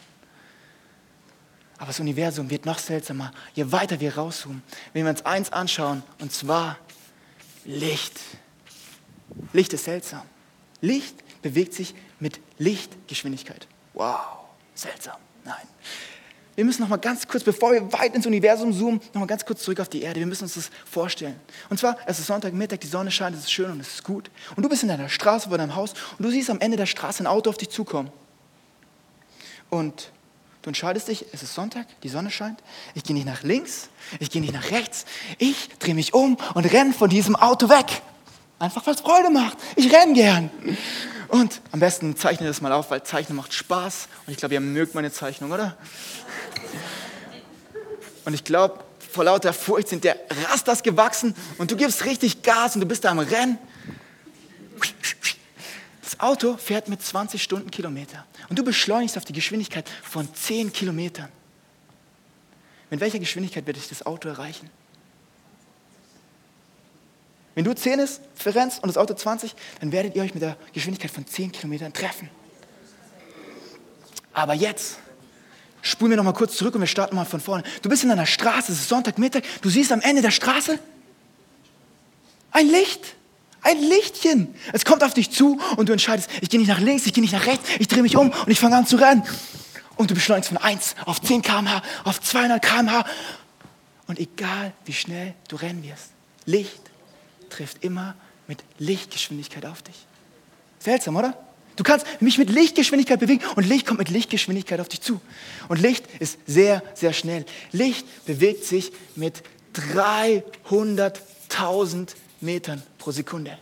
Aber 1.79 1.87
das 1.87 2.01
Universum 2.01 2.51
wird 2.51 2.67
noch 2.67 2.79
seltsamer, 2.79 3.31
je 3.55 3.71
weiter 3.71 4.01
wir 4.01 4.17
rauszoomen. 4.17 4.63
Wenn 4.93 5.05
wir 5.05 5.11
uns 5.11 5.25
eins 5.25 5.53
anschauen, 5.53 6.03
und 6.21 6.33
zwar 6.33 6.77
Licht. 7.65 8.19
Licht 9.53 9.73
ist 9.73 9.85
seltsam. 9.85 10.23
Licht 10.81 11.15
bewegt 11.43 11.75
sich 11.75 11.95
mit 12.19 12.41
Lichtgeschwindigkeit. 12.59 13.69
Wow. 13.95 14.21
Seltsam. 14.75 15.17
Nein. 15.45 15.67
Wir 16.57 16.65
müssen 16.65 16.83
noch 16.83 16.89
mal 16.89 16.97
ganz 16.97 17.29
kurz, 17.29 17.45
bevor 17.45 17.73
wir 17.73 17.93
weit 17.93 18.17
ins 18.17 18.27
Universum 18.27 18.73
zoomen, 18.73 19.01
noch 19.15 19.21
mal 19.21 19.27
ganz 19.27 19.45
kurz 19.45 19.63
zurück 19.63 19.79
auf 19.79 19.89
die 19.89 20.03
Erde. 20.03 20.19
Wir 20.19 20.27
müssen 20.27 20.43
uns 20.43 20.55
das 20.55 20.71
vorstellen. 20.91 21.39
Und 21.69 21.79
zwar, 21.79 21.97
es 22.07 22.19
ist 22.19 22.27
Sonntagmittag, 22.27 22.79
die 22.81 22.89
Sonne 22.89 23.13
scheint, 23.13 23.37
es 23.37 23.43
ist 23.43 23.53
schön 23.53 23.71
und 23.71 23.79
es 23.79 23.95
ist 23.95 24.03
gut. 24.03 24.29
Und 24.57 24.65
du 24.65 24.69
bist 24.69 24.83
in 24.83 24.89
deiner 24.89 25.09
Straße 25.09 25.49
vor 25.51 25.59
deinem 25.59 25.77
Haus 25.77 25.95
und 26.19 26.25
du 26.25 26.31
siehst 26.31 26.51
am 26.51 26.59
Ende 26.59 26.77
der 26.77 26.87
Straße 26.87 27.23
ein 27.23 27.29
Auto 27.29 27.49
auf 27.51 27.59
dich 27.59 27.71
zukommen. 27.71 28.11
Und 29.71 30.11
du 30.69 30.71
entscheidest 30.71 31.09
dich, 31.09 31.25
es 31.33 31.43
ist 31.43 31.55
Sonntag, 31.55 31.87
die 32.03 32.11
Sonne 32.11 32.31
scheint. 32.31 32.59
Ich 32.95 33.03
gehe 33.03 33.15
nicht 33.17 33.25
nach 33.25 33.43
links, 33.43 33.89
ich 34.21 34.31
gehe 34.31 34.43
nicht 34.43 34.53
nach 34.53 34.71
rechts. 34.71 35.07
Ich 35.39 35.71
drehe 35.79 35.95
mich 35.95 36.13
um 36.13 36.37
und 36.53 36.71
renne 36.71 36.93
von 36.93 37.09
diesem 37.09 37.37
Auto 37.37 37.71
weg. 37.71 38.03
Einfach 38.59 38.87
weil 38.87 38.95
es 38.95 39.01
Freude 39.01 39.31
macht. 39.31 39.57
Ich 39.77 39.91
renne 39.91 40.13
gern. 40.13 40.51
Und 41.29 41.63
am 41.73 41.81
besten 41.81 42.17
zeichne 42.17 42.47
das 42.47 42.61
mal 42.61 42.73
auf, 42.73 42.91
weil 42.91 43.03
Zeichnen 43.03 43.37
macht 43.37 43.55
Spaß. 43.55 44.09
Und 44.27 44.33
ich 44.33 44.37
glaube, 44.37 44.55
ihr 44.55 44.61
mögt 44.61 44.95
meine 44.95 45.11
Zeichnung, 45.11 45.53
oder? 45.53 45.79
Und 48.27 48.35
ich 48.35 48.45
glaube, 48.45 48.81
vor 49.11 49.25
lauter 49.25 49.55
Furcht 49.55 49.89
sind 49.89 50.05
der 50.05 50.17
Rasters 50.51 50.83
gewachsen 50.83 51.35
und 51.57 51.71
du 51.71 51.77
gibst 51.77 52.05
richtig 52.05 52.43
Gas 52.43 52.75
und 52.75 52.83
du 52.83 52.87
bist 52.87 53.05
da 53.05 53.11
am 53.11 53.21
Rennen. 53.21 53.57
Das 56.19 56.27
Auto 56.27 56.57
fährt 56.57 56.89
mit 56.89 57.01
20 57.01 57.41
Stundenkilometer 57.41 58.25
und 58.49 58.59
du 58.59 58.65
beschleunigst 58.65 59.17
auf 59.17 59.25
die 59.25 59.33
Geschwindigkeit 59.33 59.89
von 60.03 60.33
10 60.35 60.73
Kilometern. 60.73 61.29
Mit 62.91 62.99
welcher 63.01 63.21
Geschwindigkeit 63.21 63.67
wird 63.67 63.77
dich 63.77 63.89
das 63.89 64.05
Auto 64.05 64.29
erreichen? 64.29 64.69
Wenn 67.55 67.65
du 67.65 67.73
10 67.73 68.01
ist, 68.01 68.21
verrennst 68.35 68.83
und 68.83 68.89
das 68.89 68.97
Auto 68.97 69.15
20, 69.15 69.55
dann 69.81 69.93
werdet 69.93 70.17
ihr 70.17 70.23
euch 70.23 70.35
mit 70.35 70.43
der 70.43 70.57
Geschwindigkeit 70.73 71.11
von 71.11 71.25
10 71.25 71.53
Kilometern 71.53 71.93
treffen. 71.93 72.29
Aber 74.33 74.55
jetzt 74.55 74.99
spulen 75.83 76.11
wir 76.11 76.17
noch 76.17 76.25
mal 76.25 76.33
kurz 76.33 76.57
zurück 76.57 76.75
und 76.75 76.81
wir 76.81 76.89
starten 76.89 77.15
mal 77.15 77.27
von 77.27 77.41
vorne. 77.41 77.63
Du 77.83 77.89
bist 77.89 78.03
in 78.03 78.11
einer 78.11 78.27
Straße, 78.27 78.73
es 78.73 78.81
ist 78.81 78.89
Sonntagmittag, 78.89 79.43
du 79.63 79.69
siehst 79.69 79.93
am 79.93 80.01
Ende 80.01 80.23
der 80.23 80.33
Straße 80.33 80.81
ein 82.51 82.67
Licht. 82.67 83.15
Ein 83.63 83.81
Lichtchen. 83.81 84.55
Es 84.73 84.85
kommt 84.85 85.03
auf 85.03 85.15
dich 85.15 85.31
zu 85.31 85.59
und 85.77 85.89
du 85.89 85.93
entscheidest, 85.93 86.31
ich 86.41 86.49
gehe 86.49 86.61
nicht 86.61 86.69
nach 86.69 86.81
links, 86.81 87.07
ich 87.07 87.13
gehe 87.13 87.23
nicht 87.23 87.33
nach 87.33 87.47
rechts, 87.47 87.69
ich 87.79 87.89
drehe 87.89 88.03
mich 88.03 88.17
um 88.17 88.31
und 88.31 88.49
ich 88.49 88.61
fange 88.61 88.77
an 88.77 88.87
zu 88.87 88.97
rennen. 88.97 89.23
Und 89.97 90.11
du 90.11 90.15
beschleunigst 90.15 90.49
von 90.49 90.59
1 90.59 90.95
auf 91.07 91.21
10 91.21 91.43
km/h, 91.43 91.83
auf 92.05 92.21
200 92.21 92.63
km/h. 92.63 93.05
Und 94.07 94.19
egal 94.19 94.73
wie 94.85 94.93
schnell 94.93 95.35
du 95.49 95.57
rennen 95.57 95.83
wirst, 95.83 96.11
Licht 96.47 96.81
trifft 97.51 97.85
immer 97.85 98.15
mit 98.47 98.63
Lichtgeschwindigkeit 98.79 99.67
auf 99.67 99.83
dich. 99.83 99.97
Seltsam, 100.79 101.17
oder? 101.17 101.37
Du 101.77 101.85
kannst 101.85 102.07
mich 102.21 102.39
mit 102.39 102.51
Lichtgeschwindigkeit 102.51 103.21
bewegen 103.21 103.45
und 103.55 103.69
Licht 103.69 103.87
kommt 103.87 104.01
mit 104.01 104.09
Lichtgeschwindigkeit 104.09 104.81
auf 104.81 104.89
dich 104.89 105.01
zu. 105.01 105.21
Und 105.69 105.81
Licht 105.81 106.05
ist 106.19 106.39
sehr, 106.47 106.83
sehr 106.95 107.13
schnell. 107.13 107.45
Licht 107.71 108.25
bewegt 108.25 108.65
sich 108.65 108.91
mit 109.15 109.43
300.000 109.75 112.09
Metern 112.41 112.83
pro 112.99 113.11
Sekunde. 113.11 113.59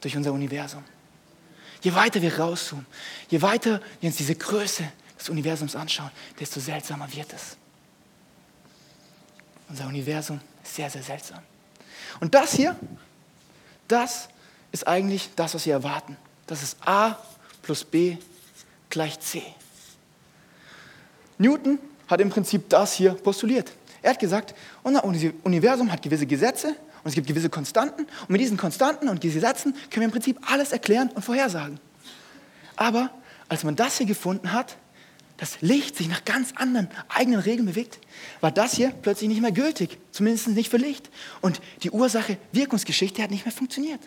Durch 0.00 0.16
unser 0.16 0.32
Universum. 0.32 0.84
Je 1.82 1.94
weiter 1.94 2.20
wir 2.20 2.36
rauszoomen, 2.38 2.86
je 3.28 3.40
weiter 3.40 3.80
wir 4.00 4.08
uns 4.08 4.16
diese 4.16 4.34
Größe 4.34 4.90
des 5.18 5.28
Universums 5.28 5.76
anschauen, 5.76 6.10
desto 6.38 6.60
seltsamer 6.60 7.12
wird 7.12 7.32
es. 7.32 7.56
Unser 9.68 9.86
Universum 9.86 10.40
ist 10.62 10.74
sehr, 10.74 10.90
sehr 10.90 11.02
seltsam. 11.02 11.40
Und 12.20 12.34
das 12.34 12.54
hier, 12.54 12.76
das 13.88 14.28
ist 14.72 14.86
eigentlich 14.86 15.30
das, 15.36 15.54
was 15.54 15.66
wir 15.66 15.74
erwarten. 15.74 16.16
Das 16.46 16.62
ist 16.62 16.76
A 16.86 17.18
plus 17.62 17.84
B 17.84 18.16
gleich 18.90 19.18
C. 19.20 19.42
Newton 21.38 21.78
hat 22.08 22.20
im 22.20 22.30
Prinzip 22.30 22.68
das 22.68 22.94
hier 22.94 23.14
postuliert. 23.14 23.72
Er 24.06 24.10
hat 24.10 24.20
gesagt, 24.20 24.54
unser 24.84 25.02
Universum 25.02 25.90
hat 25.90 26.00
gewisse 26.00 26.26
Gesetze 26.26 26.68
und 26.68 27.08
es 27.08 27.14
gibt 27.14 27.26
gewisse 27.26 27.50
Konstanten. 27.50 28.02
Und 28.02 28.30
mit 28.30 28.40
diesen 28.40 28.56
Konstanten 28.56 29.08
und 29.08 29.20
Gesetzen 29.20 29.72
können 29.90 30.02
wir 30.02 30.04
im 30.04 30.10
Prinzip 30.12 30.38
alles 30.48 30.70
erklären 30.70 31.10
und 31.12 31.24
vorhersagen. 31.24 31.80
Aber 32.76 33.10
als 33.48 33.64
man 33.64 33.74
das 33.74 33.98
hier 33.98 34.06
gefunden 34.06 34.52
hat, 34.52 34.76
das 35.38 35.60
Licht 35.60 35.96
sich 35.96 36.06
nach 36.06 36.24
ganz 36.24 36.52
anderen 36.54 36.88
eigenen 37.08 37.40
Regeln 37.40 37.66
bewegt, 37.66 37.98
war 38.40 38.52
das 38.52 38.76
hier 38.76 38.90
plötzlich 39.02 39.28
nicht 39.28 39.42
mehr 39.42 39.50
gültig, 39.50 39.98
zumindest 40.12 40.46
nicht 40.50 40.70
für 40.70 40.76
Licht. 40.76 41.10
Und 41.40 41.60
die 41.82 41.90
Ursache-Wirkungsgeschichte 41.90 43.20
hat 43.24 43.32
nicht 43.32 43.44
mehr 43.44 43.52
funktioniert. 43.52 44.00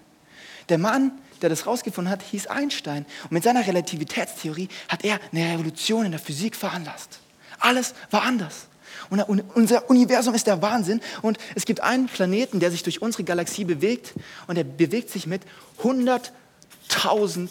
Der 0.69 0.77
Mann, 0.77 1.11
der 1.41 1.49
das 1.49 1.65
herausgefunden 1.65 2.09
hat, 2.09 2.21
hieß 2.21 2.47
Einstein. 2.47 3.05
Und 3.23 3.33
mit 3.33 3.43
seiner 3.43 3.67
Relativitätstheorie 3.67 4.69
hat 4.87 5.03
er 5.03 5.19
eine 5.33 5.55
Revolution 5.55 6.05
in 6.05 6.11
der 6.11 6.21
Physik 6.21 6.55
veranlasst. 6.55 7.19
Alles 7.59 7.95
war 8.11 8.23
anders. 8.23 8.68
Und 9.09 9.21
unser 9.55 9.89
Universum 9.89 10.33
ist 10.33 10.47
der 10.47 10.61
Wahnsinn. 10.61 11.01
Und 11.21 11.37
es 11.55 11.65
gibt 11.65 11.81
einen 11.81 12.07
Planeten, 12.07 12.59
der 12.59 12.71
sich 12.71 12.83
durch 12.83 13.01
unsere 13.01 13.23
Galaxie 13.23 13.65
bewegt. 13.65 14.13
Und 14.47 14.55
der 14.55 14.63
bewegt 14.63 15.09
sich 15.09 15.27
mit 15.27 15.41
100.000 15.83 17.49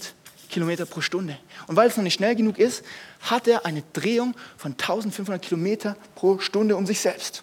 Kilometer 0.49 0.87
pro 0.87 1.01
Stunde. 1.01 1.37
Und 1.67 1.77
weil 1.77 1.89
es 1.89 1.97
noch 1.97 2.05
nicht 2.05 2.15
schnell 2.15 2.35
genug 2.35 2.59
ist, 2.59 2.83
hat 3.21 3.47
er 3.49 3.67
eine 3.67 3.83
Drehung 3.93 4.35
von 4.57 4.73
1500 4.73 5.43
Kilometer 5.43 5.97
pro 6.15 6.39
Stunde 6.39 6.77
um 6.77 6.87
sich 6.87 7.01
selbst. 7.01 7.43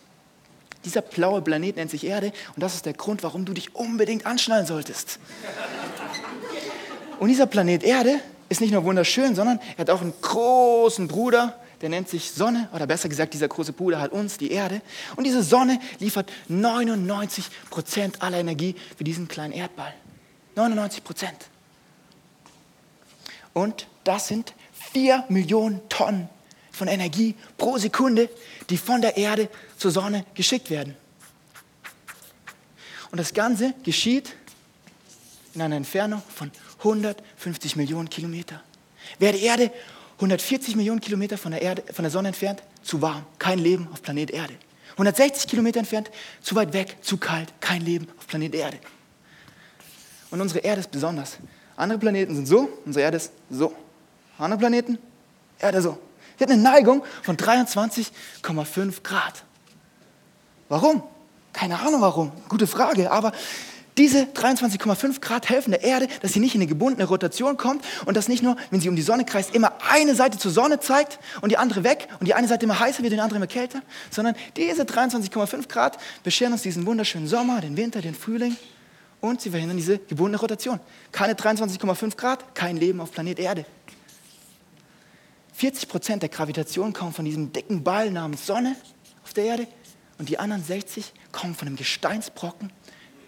Dieser 0.83 1.01
blaue 1.01 1.41
Planet 1.41 1.77
nennt 1.77 1.91
sich 1.91 2.05
Erde 2.05 2.31
und 2.55 2.61
das 2.61 2.75
ist 2.75 2.85
der 2.85 2.93
Grund, 2.93 3.23
warum 3.23 3.45
du 3.45 3.53
dich 3.53 3.75
unbedingt 3.75 4.25
anschnallen 4.25 4.67
solltest. 4.67 5.19
Und 7.19 7.29
dieser 7.29 7.47
Planet 7.47 7.83
Erde 7.83 8.19
ist 8.49 8.61
nicht 8.61 8.71
nur 8.71 8.83
wunderschön, 8.83 9.35
sondern 9.35 9.59
er 9.77 9.79
hat 9.79 9.89
auch 9.89 10.01
einen 10.01 10.13
großen 10.21 11.07
Bruder, 11.07 11.59
der 11.81 11.89
nennt 11.89 12.09
sich 12.09 12.31
Sonne, 12.31 12.69
oder 12.73 12.87
besser 12.87 13.09
gesagt, 13.09 13.33
dieser 13.33 13.47
große 13.47 13.73
Bruder 13.73 13.99
hat 13.99 14.11
uns, 14.11 14.37
die 14.37 14.51
Erde. 14.51 14.81
Und 15.15 15.25
diese 15.25 15.43
Sonne 15.43 15.79
liefert 15.99 16.31
99 16.47 17.45
Prozent 17.69 18.21
aller 18.21 18.39
Energie 18.39 18.75
für 18.97 19.03
diesen 19.03 19.27
kleinen 19.27 19.53
Erdball. 19.53 19.93
99 20.55 21.03
Prozent. 21.03 21.37
Und 23.53 23.87
das 24.03 24.27
sind 24.27 24.53
4 24.93 25.25
Millionen 25.29 25.87
Tonnen 25.89 26.29
von 26.71 26.87
Energie 26.87 27.35
pro 27.57 27.77
Sekunde, 27.77 28.29
die 28.69 28.77
von 28.77 29.01
der 29.01 29.17
Erde 29.17 29.49
zur 29.77 29.91
Sonne 29.91 30.25
geschickt 30.33 30.69
werden. 30.69 30.95
Und 33.11 33.17
das 33.17 33.33
Ganze 33.33 33.73
geschieht 33.83 34.35
in 35.53 35.61
einer 35.61 35.77
Entfernung 35.77 36.21
von 36.33 36.51
150 36.79 37.77
Millionen 37.77 38.09
Kilometer. 38.09 38.61
Wäre 39.19 39.37
die 39.37 39.43
Erde 39.43 39.71
140 40.15 40.75
Millionen 40.75 41.01
Kilometer 41.01 41.37
von 41.37 41.51
der, 41.51 41.61
Erde, 41.61 41.83
von 41.93 42.03
der 42.03 42.11
Sonne 42.11 42.29
entfernt, 42.29 42.63
zu 42.83 43.01
warm, 43.01 43.25
kein 43.37 43.59
Leben 43.59 43.87
auf 43.91 44.01
Planet 44.01 44.31
Erde. 44.31 44.53
160 44.91 45.47
Kilometer 45.47 45.79
entfernt, 45.79 46.09
zu 46.41 46.55
weit 46.55 46.71
weg, 46.71 46.97
zu 47.01 47.17
kalt, 47.17 47.53
kein 47.59 47.81
Leben 47.81 48.07
auf 48.17 48.27
Planet 48.27 48.55
Erde. 48.55 48.77
Und 50.31 50.39
unsere 50.39 50.59
Erde 50.59 50.81
ist 50.81 50.91
besonders. 50.91 51.37
Andere 51.75 51.99
Planeten 51.99 52.35
sind 52.35 52.47
so, 52.47 52.69
unsere 52.85 53.03
Erde 53.03 53.17
ist 53.17 53.31
so. 53.49 53.73
Andere 54.37 54.59
Planeten, 54.59 54.97
Erde 55.59 55.81
so. 55.81 55.97
Sie 56.37 56.43
hat 56.43 56.51
eine 56.51 56.61
Neigung 56.61 57.03
von 57.23 57.37
23,5 57.37 59.03
Grad. 59.03 59.43
Warum? 60.69 61.03
Keine 61.53 61.79
Ahnung 61.79 62.01
warum. 62.01 62.31
Gute 62.49 62.67
Frage. 62.67 63.11
Aber 63.11 63.31
diese 63.97 64.23
23,5 64.23 65.21
Grad 65.21 65.49
helfen 65.49 65.71
der 65.71 65.83
Erde, 65.83 66.07
dass 66.21 66.33
sie 66.33 66.39
nicht 66.39 66.53
in 66.53 66.61
eine 66.61 66.67
gebundene 66.67 67.07
Rotation 67.07 67.55
kommt 67.55 67.83
und 68.05 68.17
dass 68.17 68.27
nicht 68.27 68.43
nur, 68.43 68.57
wenn 68.69 68.81
sie 68.81 68.89
um 68.89 68.95
die 68.95 69.01
Sonne 69.01 69.25
kreist, 69.25 69.55
immer 69.55 69.73
eine 69.89 70.15
Seite 70.15 70.37
zur 70.37 70.51
Sonne 70.51 70.79
zeigt 70.79 71.19
und 71.41 71.49
die 71.49 71.57
andere 71.57 71.83
weg 71.83 72.09
und 72.19 72.27
die 72.27 72.33
eine 72.33 72.47
Seite 72.47 72.65
immer 72.65 72.79
heißer 72.79 73.03
wird 73.03 73.11
und 73.11 73.17
die 73.17 73.21
andere 73.21 73.37
immer 73.37 73.47
kälter, 73.47 73.81
sondern 74.11 74.35
diese 74.57 74.83
23,5 74.83 75.69
Grad 75.69 75.97
bescheren 76.23 76.51
uns 76.51 76.61
diesen 76.61 76.85
wunderschönen 76.85 77.27
Sommer, 77.27 77.61
den 77.61 77.77
Winter, 77.77 78.01
den 78.01 78.15
Frühling 78.15 78.57
und 79.21 79.39
sie 79.41 79.49
verhindern 79.49 79.77
diese 79.77 79.99
gebundene 79.99 80.39
Rotation. 80.39 80.79
Keine 81.11 81.33
23,5 81.33 82.17
Grad, 82.17 82.53
kein 82.53 82.77
Leben 82.77 82.99
auf 82.99 83.11
Planet 83.11 83.39
Erde. 83.39 83.65
40 85.53 85.87
Prozent 85.87 86.21
der 86.21 86.29
Gravitation 86.29 86.91
kommen 86.91 87.13
von 87.13 87.23
diesem 87.23 87.53
dicken 87.53 87.81
Ball 87.81 88.11
namens 88.11 88.45
Sonne 88.45 88.75
auf 89.23 89.33
der 89.33 89.45
Erde 89.45 89.67
und 90.17 90.27
die 90.27 90.37
anderen 90.37 90.63
60 90.63 91.13
kommen 91.31 91.55
von 91.55 91.67
einem 91.67 91.77
Gesteinsbrocken, 91.77 92.71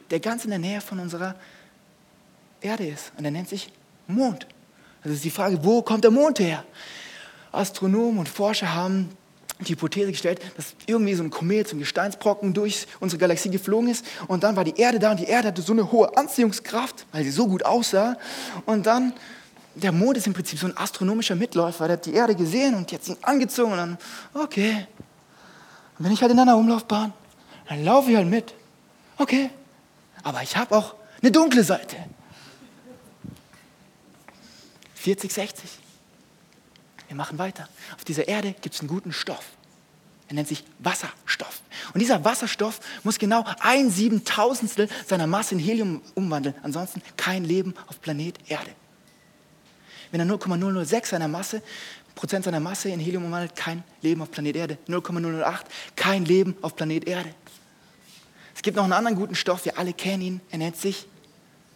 der 0.09 0.19
ganz 0.19 0.43
in 0.43 0.49
der 0.49 0.59
Nähe 0.59 0.81
von 0.81 0.99
unserer 0.99 1.35
Erde 2.61 2.87
ist. 2.87 3.11
Und 3.17 3.23
der 3.23 3.31
nennt 3.31 3.49
sich 3.49 3.71
Mond. 4.07 4.47
Also 5.03 5.15
ist 5.15 5.23
die 5.23 5.29
Frage, 5.29 5.63
wo 5.63 5.81
kommt 5.81 6.03
der 6.03 6.11
Mond 6.11 6.39
her? 6.39 6.63
Astronomen 7.51 8.19
und 8.19 8.29
Forscher 8.29 8.73
haben 8.73 9.09
die 9.59 9.71
Hypothese 9.71 10.11
gestellt, 10.11 10.39
dass 10.55 10.75
irgendwie 10.85 11.15
so 11.15 11.23
ein 11.23 11.29
Komet, 11.29 11.67
so 11.67 11.75
ein 11.75 11.79
Gesteinsbrocken 11.79 12.53
durch 12.53 12.87
unsere 12.99 13.19
Galaxie 13.19 13.49
geflogen 13.49 13.89
ist 13.89 14.05
und 14.27 14.43
dann 14.43 14.55
war 14.55 14.63
die 14.63 14.79
Erde 14.79 14.99
da 14.99 15.11
und 15.11 15.19
die 15.19 15.25
Erde 15.25 15.47
hatte 15.47 15.61
so 15.61 15.73
eine 15.73 15.91
hohe 15.91 16.15
Anziehungskraft, 16.15 17.05
weil 17.11 17.23
sie 17.23 17.31
so 17.31 17.47
gut 17.47 17.65
aussah 17.65 18.17
und 18.65 18.85
dann 18.85 19.13
der 19.73 19.91
Mond 19.91 20.17
ist 20.17 20.27
im 20.27 20.33
Prinzip 20.33 20.59
so 20.59 20.67
ein 20.67 20.75
astronomischer 20.75 21.35
Mitläufer. 21.35 21.87
Der 21.87 21.97
hat 21.97 22.05
die 22.05 22.13
Erde 22.13 22.35
gesehen 22.35 22.75
und 22.75 22.91
jetzt 22.91 23.09
ihn 23.09 23.17
angezogen 23.21 23.71
und 23.71 23.77
dann, 23.77 23.97
okay. 24.33 24.87
Und 25.97 26.05
wenn 26.05 26.11
ich 26.11 26.21
halt 26.21 26.31
in 26.31 26.39
einer 26.39 26.57
Umlaufbahn, 26.57 27.13
dann 27.69 27.83
laufe 27.83 28.09
ich 28.09 28.17
halt 28.17 28.27
mit. 28.27 28.53
Okay. 29.17 29.49
Aber 30.27 30.43
ich 30.43 30.57
habe 30.57 30.75
auch 30.75 30.93
eine 31.22 31.31
dunkle 31.31 31.63
Seite. 31.63 31.96
40, 34.96 35.31
60. 35.31 35.69
wir 37.07 37.15
machen 37.15 37.38
weiter. 37.38 37.69
Auf 37.96 38.03
dieser 38.03 38.27
Erde 38.27 38.53
gibt 38.62 38.75
es 38.75 38.81
einen 38.81 38.89
guten 38.89 39.13
Stoff. 39.13 39.46
Er 40.27 40.36
nennt 40.36 40.50
sich 40.50 40.65
Wasserstoff. 40.79 41.62
Und 41.93 42.01
dieser 42.01 42.25
Wasserstoff 42.25 42.81
muss 43.03 43.19
genau 43.19 43.46
ein 43.62 43.89
Siebentausendstel 43.89 44.89
seiner 45.07 45.27
Masse 45.27 45.55
in 45.55 45.60
Helium 45.60 46.01
umwandeln. 46.13 46.55
Ansonsten 46.62 47.01
kein 47.15 47.46
Leben 47.46 47.74
auf 47.88 48.01
Planet 48.01 48.36
Erde. 48.50 48.72
Wenn 50.12 50.19
er 50.19 50.25
0,006 50.25 51.10
seiner 51.10 51.29
Masse, 51.29 51.62
Prozent 52.15 52.43
seiner 52.43 52.60
Masse 52.60 52.89
in 52.89 53.00
Helium 53.00 53.24
umwandelt, 53.24 53.55
kein 53.55 53.81
Leben 54.01 54.22
auf 54.22 54.31
Planet 54.31 54.57
Erde. 54.57 54.77
0,008, 54.88 55.65
kein 55.96 56.25
Leben 56.25 56.57
auf 56.62 56.75
Planet 56.75 57.07
Erde. 57.07 57.34
Es 58.57 58.63
gibt 58.63 58.75
noch 58.75 58.85
einen 58.85 58.93
anderen 58.93 59.15
guten 59.15 59.35
Stoff, 59.35 59.65
wir 59.65 59.77
alle 59.77 59.93
kennen 59.93 60.21
ihn. 60.23 60.41
Er 60.49 60.57
nennt 60.57 60.77
sich 60.77 61.07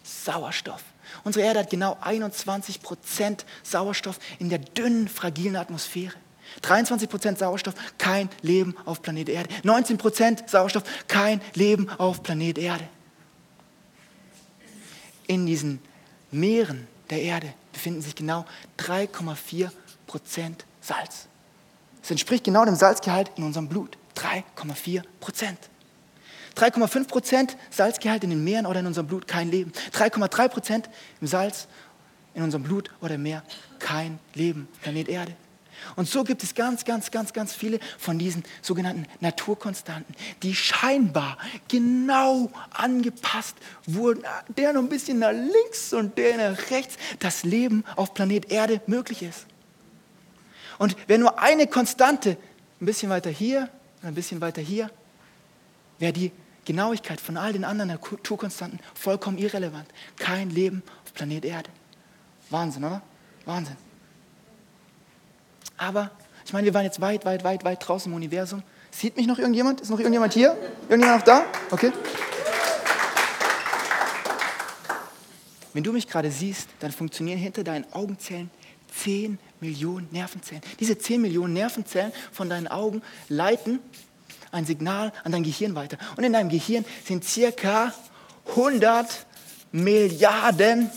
Sauerstoff. 0.02 0.82
Unsere 1.22 1.46
Erde 1.46 1.60
hat 1.60 1.70
genau 1.70 1.96
21 2.00 2.82
Prozent 2.82 3.46
Sauerstoff 3.62 4.18
in 4.40 4.48
der 4.48 4.58
dünnen, 4.58 5.06
fragilen 5.06 5.54
Atmosphäre. 5.54 6.14
23 6.62 7.08
Prozent 7.08 7.38
Sauerstoff, 7.38 7.74
kein 7.98 8.28
Leben 8.42 8.74
auf 8.84 9.00
Planet 9.00 9.28
Erde. 9.28 9.48
19 9.62 9.96
Prozent 9.96 10.50
Sauerstoff, 10.50 10.82
kein 11.06 11.40
Leben 11.54 11.88
auf 11.98 12.24
Planet 12.24 12.58
Erde. 12.58 12.88
In 15.28 15.46
diesen 15.46 15.80
Meeren 16.32 16.88
der 17.10 17.22
Erde 17.22 17.54
befinden 17.72 18.02
sich 18.02 18.16
genau 18.16 18.44
3,4 18.78 19.70
Prozent 20.08 20.64
Salz. 20.80 21.28
Das 22.00 22.10
entspricht 22.10 22.42
genau 22.42 22.64
dem 22.64 22.74
Salzgehalt 22.74 23.30
in 23.36 23.44
unserem 23.44 23.68
Blut. 23.68 23.96
3,4 24.16 25.04
Prozent. 25.20 25.58
3,5 26.56 27.08
Prozent 27.08 27.56
Salzgehalt 27.70 28.24
in 28.24 28.30
den 28.30 28.44
Meeren 28.44 28.66
oder 28.66 28.80
in 28.80 28.86
unserem 28.86 29.06
Blut, 29.06 29.26
kein 29.26 29.50
Leben. 29.50 29.72
3,3 29.92 30.48
Prozent 30.48 30.90
im 31.20 31.26
Salz 31.26 31.68
in 32.34 32.42
unserem 32.42 32.62
Blut 32.62 32.90
oder 33.00 33.14
im 33.16 33.22
Meer, 33.22 33.42
kein 33.78 34.18
Leben, 34.34 34.68
Planet 34.82 35.08
Erde. 35.08 35.36
Und 35.96 36.08
so 36.08 36.24
gibt 36.24 36.42
es 36.42 36.54
ganz, 36.54 36.84
ganz, 36.84 37.10
ganz, 37.10 37.32
ganz 37.32 37.54
viele 37.54 37.80
von 37.98 38.18
diesen 38.18 38.44
sogenannten 38.60 39.06
Naturkonstanten, 39.20 40.14
die 40.42 40.54
scheinbar 40.54 41.38
genau 41.68 42.50
angepasst 42.70 43.56
wurden, 43.86 44.22
der 44.56 44.72
noch 44.72 44.82
ein 44.82 44.88
bisschen 44.88 45.18
nach 45.18 45.32
links 45.32 45.92
und 45.92 46.16
der 46.18 46.36
nach 46.36 46.70
rechts, 46.70 46.96
das 47.18 47.42
Leben 47.42 47.84
auf 47.96 48.14
Planet 48.14 48.50
Erde 48.50 48.80
möglich 48.86 49.22
ist. 49.22 49.46
Und 50.78 50.96
wenn 51.08 51.20
nur 51.20 51.38
eine 51.40 51.66
Konstante, 51.66 52.36
ein 52.80 52.86
bisschen 52.86 53.10
weiter 53.10 53.30
hier, 53.30 53.68
ein 54.02 54.14
bisschen 54.14 54.40
weiter 54.40 54.62
hier, 54.62 54.90
wäre 55.98 56.12
die 56.12 56.32
Genauigkeit 56.64 57.20
von 57.20 57.36
all 57.36 57.52
den 57.52 57.64
anderen 57.64 57.88
Naturkonstanten 57.88 58.80
vollkommen 58.94 59.38
irrelevant. 59.38 59.86
Kein 60.16 60.50
Leben 60.50 60.82
auf 61.04 61.12
Planet 61.14 61.44
Erde. 61.44 61.70
Wahnsinn, 62.50 62.84
oder? 62.84 63.02
Wahnsinn. 63.44 63.76
Aber 65.76 66.10
ich 66.44 66.52
meine, 66.52 66.66
wir 66.66 66.74
waren 66.74 66.84
jetzt 66.84 67.00
weit, 67.00 67.24
weit, 67.24 67.44
weit, 67.44 67.64
weit 67.64 67.86
draußen 67.86 68.10
im 68.10 68.16
Universum. 68.16 68.62
Sieht 68.90 69.16
mich 69.16 69.26
noch 69.26 69.38
irgendjemand? 69.38 69.80
Ist 69.80 69.90
noch 69.90 69.98
irgendjemand 69.98 70.34
hier? 70.34 70.56
Irgendjemand 70.88 71.20
noch 71.20 71.26
da? 71.26 71.44
Okay. 71.70 71.92
Wenn 75.72 75.82
du 75.82 75.92
mich 75.92 76.06
gerade 76.06 76.30
siehst, 76.30 76.68
dann 76.80 76.92
funktionieren 76.92 77.38
hinter 77.38 77.64
deinen 77.64 77.90
Augenzellen 77.92 78.50
10 78.94 79.38
Millionen 79.60 80.08
Nervenzellen. 80.12 80.62
Diese 80.78 80.98
10 80.98 81.22
Millionen 81.22 81.54
Nervenzellen 81.54 82.12
von 82.30 82.48
deinen 82.50 82.68
Augen 82.68 83.02
leiten 83.28 83.80
ein 84.52 84.64
Signal 84.66 85.12
an 85.24 85.32
dein 85.32 85.42
Gehirn 85.42 85.74
weiter. 85.74 85.98
Und 86.16 86.24
in 86.24 86.32
deinem 86.32 86.48
Gehirn 86.48 86.84
sind 87.04 87.24
circa 87.24 87.92
100 88.50 89.26
Milliarden 89.72 90.90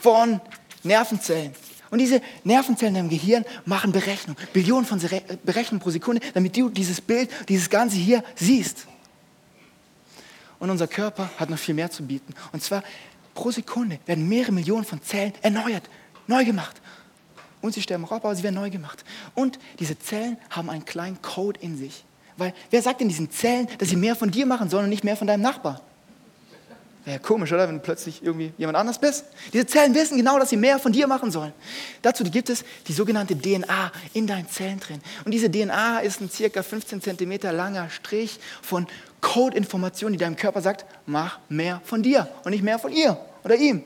von 0.00 0.40
Nervenzellen. 0.82 1.54
Und 1.90 1.98
diese 1.98 2.20
Nervenzellen 2.44 2.96
im 2.96 3.08
Gehirn 3.08 3.44
machen 3.64 3.92
Berechnungen, 3.92 4.36
Billionen 4.52 4.84
von 4.84 5.00
Berechnungen 5.44 5.80
pro 5.80 5.90
Sekunde, 5.90 6.20
damit 6.34 6.56
du 6.56 6.68
dieses 6.68 7.00
Bild, 7.00 7.30
dieses 7.48 7.70
Ganze 7.70 7.96
hier 7.96 8.22
siehst. 8.34 8.86
Und 10.58 10.70
unser 10.70 10.88
Körper 10.88 11.30
hat 11.38 11.48
noch 11.48 11.58
viel 11.58 11.74
mehr 11.74 11.90
zu 11.90 12.04
bieten. 12.04 12.34
Und 12.52 12.62
zwar 12.62 12.82
pro 13.34 13.50
Sekunde 13.50 14.00
werden 14.06 14.28
mehrere 14.28 14.52
Millionen 14.52 14.84
von 14.84 15.00
Zellen 15.00 15.32
erneuert, 15.40 15.88
neu 16.26 16.44
gemacht. 16.44 16.80
Und 17.60 17.74
sie 17.74 17.82
sterben 17.82 18.04
auch 18.04 18.12
ab, 18.12 18.24
aber 18.24 18.34
sie 18.34 18.42
werden 18.42 18.56
neu 18.56 18.70
gemacht. 18.70 19.04
Und 19.34 19.58
diese 19.78 19.98
Zellen 19.98 20.36
haben 20.50 20.68
einen 20.68 20.84
kleinen 20.84 21.22
Code 21.22 21.58
in 21.60 21.76
sich. 21.76 22.04
Weil 22.38 22.54
wer 22.70 22.80
sagt 22.80 23.00
in 23.00 23.08
diesen 23.08 23.30
Zellen, 23.30 23.68
dass 23.78 23.88
sie 23.88 23.96
mehr 23.96 24.16
von 24.16 24.30
dir 24.30 24.46
machen 24.46 24.70
sollen 24.70 24.84
und 24.84 24.90
nicht 24.90 25.04
mehr 25.04 25.16
von 25.16 25.26
deinem 25.26 25.42
Nachbarn? 25.42 25.80
Wäre 27.04 27.16
ja 27.16 27.22
komisch, 27.22 27.52
oder? 27.52 27.66
Wenn 27.66 27.76
du 27.76 27.80
plötzlich 27.80 28.22
irgendwie 28.22 28.52
jemand 28.58 28.78
anders 28.78 28.98
bist. 28.98 29.24
Diese 29.52 29.66
Zellen 29.66 29.94
wissen 29.94 30.16
genau, 30.16 30.38
dass 30.38 30.50
sie 30.50 30.56
mehr 30.56 30.78
von 30.78 30.92
dir 30.92 31.06
machen 31.08 31.30
sollen. 31.32 31.52
Dazu 32.00 32.22
gibt 32.22 32.48
es 32.48 32.64
die 32.86 32.92
sogenannte 32.92 33.36
DNA 33.36 33.90
in 34.14 34.26
deinen 34.26 34.48
Zellen 34.48 34.78
drin. 34.78 35.00
Und 35.24 35.32
diese 35.32 35.50
DNA 35.50 36.00
ist 36.00 36.20
ein 36.20 36.30
circa 36.30 36.62
15 36.62 37.02
cm 37.02 37.40
langer 37.50 37.90
Strich 37.90 38.38
von 38.62 38.86
Codeinformationen, 39.20 40.12
die 40.12 40.22
deinem 40.22 40.36
Körper 40.36 40.62
sagt, 40.62 40.84
mach 41.06 41.40
mehr 41.48 41.80
von 41.84 42.02
dir 42.02 42.28
und 42.44 42.52
nicht 42.52 42.62
mehr 42.62 42.78
von 42.78 42.92
ihr 42.92 43.18
oder 43.42 43.56
ihm. 43.56 43.82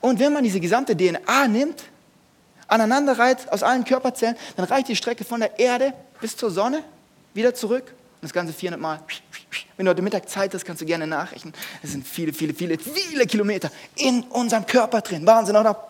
Und 0.00 0.18
wenn 0.18 0.32
man 0.32 0.42
diese 0.42 0.58
gesamte 0.58 0.96
DNA 0.96 1.46
nimmt, 1.46 1.84
aneinander 2.66 3.16
reiht 3.16 3.52
aus 3.52 3.62
allen 3.62 3.84
Körperzellen, 3.84 4.36
dann 4.56 4.64
reicht 4.64 4.88
die 4.88 4.96
Strecke 4.96 5.24
von 5.24 5.40
der 5.40 5.58
Erde 5.58 5.92
bis 6.20 6.36
zur 6.36 6.50
Sonne 6.50 6.82
wieder 7.34 7.54
zurück 7.54 7.84
und 7.86 8.22
das 8.22 8.32
Ganze 8.32 8.52
400 8.52 8.80
Mal. 8.80 9.00
Wenn 9.76 9.86
du 9.86 9.90
heute 9.90 10.02
Mittag 10.02 10.28
Zeit 10.28 10.52
hast, 10.54 10.64
kannst 10.64 10.82
du 10.82 10.86
gerne 10.86 11.06
nachrechnen. 11.06 11.54
Es 11.82 11.92
sind 11.92 12.06
viele, 12.06 12.32
viele, 12.32 12.52
viele, 12.52 12.78
viele 12.78 13.26
Kilometer 13.26 13.70
in 13.96 14.22
unserem 14.24 14.66
Körper 14.66 15.00
drin. 15.00 15.26
Wahnsinn, 15.26 15.56
oder? 15.56 15.88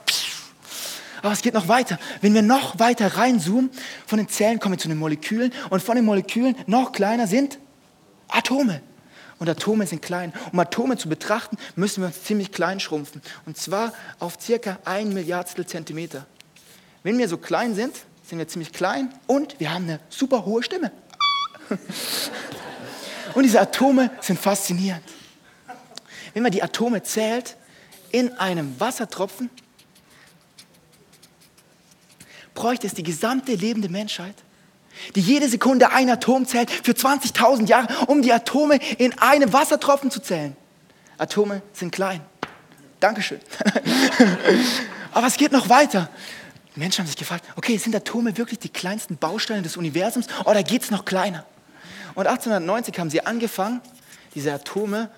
Aber 1.22 1.32
es 1.32 1.42
geht 1.42 1.54
noch 1.54 1.68
weiter. 1.68 1.98
Wenn 2.20 2.34
wir 2.34 2.42
noch 2.42 2.78
weiter 2.78 3.16
reinzoomen, 3.16 3.70
von 4.06 4.18
den 4.18 4.28
Zellen 4.28 4.60
kommen 4.60 4.74
wir 4.74 4.78
zu 4.78 4.88
den 4.88 4.98
Molekülen 4.98 5.52
und 5.70 5.82
von 5.82 5.96
den 5.96 6.04
Molekülen 6.04 6.54
noch 6.66 6.92
kleiner 6.92 7.26
sind 7.26 7.58
Atome. 8.28 8.82
Und 9.38 9.48
Atome 9.48 9.86
sind 9.86 10.02
klein. 10.02 10.32
Um 10.52 10.58
Atome 10.58 10.96
zu 10.96 11.08
betrachten, 11.08 11.56
müssen 11.76 12.02
wir 12.02 12.08
uns 12.08 12.24
ziemlich 12.24 12.52
klein 12.52 12.80
schrumpfen. 12.80 13.22
Und 13.46 13.56
zwar 13.56 13.92
auf 14.18 14.38
circa 14.40 14.78
ein 14.84 15.12
Milliardstel 15.12 15.66
Zentimeter. 15.66 16.26
Wenn 17.02 17.18
wir 17.18 17.28
so 17.28 17.38
klein 17.38 17.74
sind, 17.74 17.94
sind 18.24 18.38
wir 18.38 18.48
ziemlich 18.48 18.72
klein 18.72 19.14
und 19.26 19.58
wir 19.58 19.72
haben 19.72 19.84
eine 19.84 20.00
super 20.10 20.44
hohe 20.44 20.62
Stimme. 20.62 20.92
Und 23.34 23.42
diese 23.42 23.60
Atome 23.60 24.10
sind 24.20 24.38
faszinierend. 24.38 25.04
Wenn 26.34 26.42
man 26.42 26.52
die 26.52 26.62
Atome 26.62 27.02
zählt 27.02 27.56
in 28.10 28.36
einem 28.38 28.78
Wassertropfen, 28.80 29.50
bräuchte 32.54 32.86
es 32.86 32.94
die 32.94 33.02
gesamte 33.02 33.54
lebende 33.54 33.88
Menschheit, 33.88 34.34
die 35.14 35.20
jede 35.20 35.48
Sekunde 35.48 35.92
ein 35.92 36.10
Atom 36.10 36.46
zählt, 36.46 36.70
für 36.70 36.92
20.000 36.92 37.66
Jahre, 37.66 38.06
um 38.06 38.22
die 38.22 38.32
Atome 38.32 38.78
in 38.98 39.16
einem 39.18 39.52
Wassertropfen 39.52 40.10
zu 40.10 40.20
zählen. 40.20 40.56
Atome 41.18 41.62
sind 41.72 41.92
klein. 41.92 42.20
Dankeschön. 43.00 43.40
Aber 45.12 45.26
es 45.26 45.36
geht 45.36 45.52
noch 45.52 45.68
weiter. 45.68 46.10
Die 46.74 46.80
Menschen 46.80 47.00
haben 47.00 47.06
sich 47.06 47.16
gefragt, 47.16 47.44
okay, 47.56 47.76
sind 47.76 47.94
Atome 47.94 48.36
wirklich 48.36 48.58
die 48.58 48.68
kleinsten 48.68 49.16
Bausteine 49.16 49.62
des 49.62 49.76
Universums 49.76 50.26
oder 50.44 50.62
geht 50.62 50.82
es 50.82 50.90
noch 50.90 51.04
kleiner? 51.04 51.44
Und 52.18 52.26
1890 52.26 52.98
haben 52.98 53.10
sie 53.10 53.24
angefangen, 53.24 53.80
diese 54.34 54.52
Atome 54.52 55.08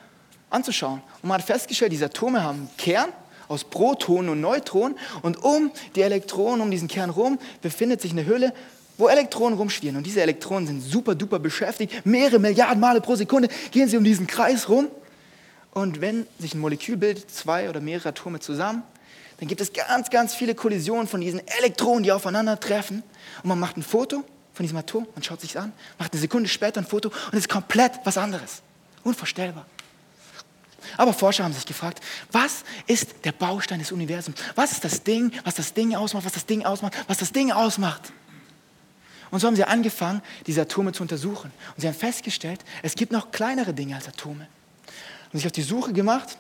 anzuschauen. 0.51 1.01
Und 1.23 1.31
man 1.31 1.39
hat 1.39 1.47
festgestellt, 1.47 1.93
diese 1.93 2.05
Atome 2.05 2.45
haben 2.45 2.59
einen 2.59 2.77
Kern 2.77 3.09
aus 3.49 3.65
Protonen 3.65 4.29
und 4.29 4.43
Neutronen. 4.43 4.99
Und 5.23 5.43
um 5.43 5.71
die 5.97 6.03
Elektronen, 6.03 6.61
um 6.61 6.71
diesen 6.71 6.89
Kern 6.89 7.09
rum, 7.09 7.39
befindet 7.63 8.03
sich 8.03 8.13
eine 8.13 8.27
Hülle, 8.27 8.53
wo 8.99 9.09
Elektronen 9.09 9.59
rumschwirren. 9.59 9.97
Und 9.97 10.05
diese 10.05 10.21
Elektronen 10.21 10.67
sind 10.67 10.83
super 10.83 11.15
duper 11.15 11.39
beschäftigt. 11.39 12.05
Mehrere 12.05 12.39
Milliarden 12.39 12.81
Male 12.81 13.01
pro 13.01 13.17
Sekunde 13.17 13.49
gehen 13.71 13.89
sie 13.89 13.97
um 13.97 14.05
diesen 14.05 14.27
Kreis 14.27 14.69
rum. 14.69 14.89
Und 15.71 16.03
wenn 16.03 16.27
sich 16.39 16.53
ein 16.53 16.61
Molekül 16.61 16.99
bildet, 16.99 17.31
zwei 17.31 17.71
oder 17.71 17.81
mehrere 17.81 18.11
Atome 18.11 18.41
zusammen, 18.41 18.83
dann 19.39 19.49
gibt 19.49 19.63
es 19.63 19.73
ganz, 19.73 20.11
ganz 20.11 20.35
viele 20.35 20.55
Kollisionen 20.55 21.07
von 21.07 21.23
diesen 21.23 21.41
Elektronen, 21.49 22.03
die 22.03 22.13
aufeinandertreffen. 22.13 23.03
Und 23.43 23.49
man 23.49 23.59
macht 23.59 23.79
ein 23.79 23.83
Foto 23.83 24.23
von 24.61 24.65
diesem 24.65 24.77
Atom, 24.77 25.07
man 25.15 25.23
schaut 25.23 25.41
sich 25.41 25.59
an, 25.59 25.73
macht 25.99 26.13
eine 26.13 26.21
Sekunde 26.21 26.47
später 26.47 26.83
ein 26.83 26.87
Foto 26.87 27.09
und 27.09 27.33
es 27.33 27.41
ist 27.41 27.49
komplett 27.49 27.93
was 28.05 28.19
anderes. 28.19 28.61
Unvorstellbar. 29.05 29.65
Aber 30.99 31.15
Forscher 31.15 31.45
haben 31.45 31.55
sich 31.55 31.65
gefragt, 31.65 32.03
was 32.31 32.65
ist 32.87 33.25
der 33.25 33.33
Baustein 33.33 33.79
des 33.79 33.91
Universums? 33.91 34.39
Was 34.57 34.73
ist 34.73 34.85
das 34.85 35.03
Ding, 35.03 35.33
was 35.45 35.55
das 35.55 35.73
Ding 35.73 35.95
ausmacht, 35.95 36.27
was 36.27 36.35
das 36.35 36.45
Ding 36.45 36.63
ausmacht, 36.67 36.93
was 37.09 37.17
das 37.17 37.33
Ding 37.33 37.53
ausmacht? 37.53 38.13
Und 39.31 39.41
so 39.41 39.47
haben 39.47 39.57
sie 39.57 39.65
angefangen, 39.65 40.21
diese 40.47 40.61
Atome 40.61 40.93
zu 40.93 41.05
untersuchen. 41.05 41.51
Und 41.75 41.81
sie 41.81 41.87
haben 41.87 41.95
festgestellt, 41.95 42.63
es 42.83 42.97
gibt 42.97 43.13
noch 43.13 43.31
kleinere 43.31 43.73
Dinge 43.73 43.95
als 43.95 44.09
Atome. 44.09 44.47
Und 45.33 45.39
sich 45.39 45.47
auf 45.47 45.53
die 45.53 45.63
Suche 45.63 45.95
gemacht. 45.95 46.37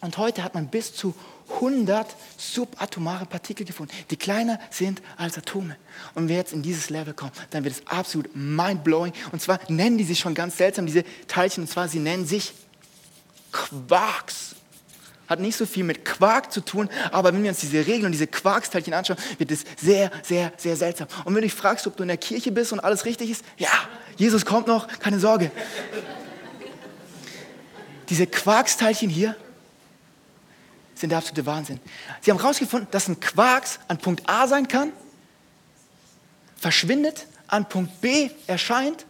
Und 0.00 0.18
heute 0.18 0.42
hat 0.42 0.54
man 0.54 0.66
bis 0.66 0.96
zu 0.96 1.14
100 1.54 2.16
subatomare 2.36 3.26
Partikel 3.26 3.66
gefunden, 3.66 3.92
die 4.10 4.16
kleiner 4.16 4.58
sind 4.70 5.02
als 5.16 5.38
Atome. 5.38 5.76
Und 6.14 6.22
wenn 6.22 6.28
wir 6.28 6.36
jetzt 6.36 6.52
in 6.52 6.62
dieses 6.62 6.90
Level 6.90 7.14
kommen, 7.14 7.32
dann 7.50 7.64
wird 7.64 7.74
es 7.74 7.86
absolut 7.86 8.34
mindblowing. 8.34 9.12
Und 9.32 9.40
zwar 9.40 9.60
nennen 9.68 9.98
die 9.98 10.04
sich 10.04 10.18
schon 10.18 10.34
ganz 10.34 10.56
seltsam, 10.56 10.86
diese 10.86 11.04
Teilchen, 11.28 11.64
und 11.64 11.68
zwar 11.68 11.88
sie 11.88 11.98
nennen 11.98 12.26
sich 12.26 12.52
Quarks. 13.52 14.54
hat 15.28 15.40
nicht 15.40 15.56
so 15.56 15.66
viel 15.66 15.84
mit 15.84 16.04
Quark 16.04 16.52
zu 16.52 16.60
tun, 16.60 16.88
aber 17.10 17.32
wenn 17.32 17.42
wir 17.42 17.50
uns 17.50 17.60
diese 17.60 17.86
Regeln 17.86 18.06
und 18.06 18.12
diese 18.12 18.26
Quarksteilchen 18.26 18.92
anschauen, 18.92 19.18
wird 19.38 19.50
es 19.50 19.64
sehr, 19.76 20.10
sehr, 20.22 20.52
sehr 20.56 20.76
seltsam. 20.76 21.06
Und 21.24 21.26
wenn 21.26 21.34
du 21.34 21.40
dich 21.42 21.54
fragst, 21.54 21.86
ob 21.86 21.96
du 21.96 22.02
in 22.02 22.08
der 22.08 22.16
Kirche 22.16 22.50
bist 22.50 22.72
und 22.72 22.80
alles 22.80 23.04
richtig 23.04 23.30
ist, 23.30 23.44
ja, 23.56 23.68
Jesus 24.16 24.44
kommt 24.44 24.66
noch, 24.66 24.88
keine 24.98 25.18
Sorge. 25.20 25.50
Diese 28.08 28.26
Quarksteilchen 28.26 29.08
hier 29.08 29.36
sind 31.02 31.10
der 31.10 31.18
absolute 31.18 31.44
Wahnsinn. 31.44 31.80
Sie 32.20 32.30
haben 32.30 32.38
herausgefunden, 32.40 32.88
dass 32.90 33.08
ein 33.08 33.20
Quarks 33.20 33.78
an 33.88 33.98
Punkt 33.98 34.28
A 34.28 34.46
sein 34.46 34.66
kann, 34.66 34.92
verschwindet, 36.56 37.26
an 37.48 37.68
Punkt 37.68 38.00
B 38.00 38.30
erscheint, 38.46 39.04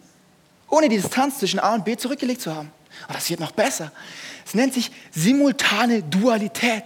ohne 0.69 0.89
die 0.89 0.97
Distanz 0.97 1.39
zwischen 1.39 1.61
A 1.61 1.75
und 1.75 1.85
B 1.85 1.97
zurückgelegt 1.97 2.41
zu 2.41 2.55
haben. 2.55 2.73
Und 3.07 3.15
das 3.15 3.29
wird 3.31 3.41
noch 3.41 3.53
besser. 3.53 3.93
Es 4.45 4.55
nennt 4.55 4.75
sich 4.75 4.91
simultane 5.13 6.03
Dualität. 6.03 6.85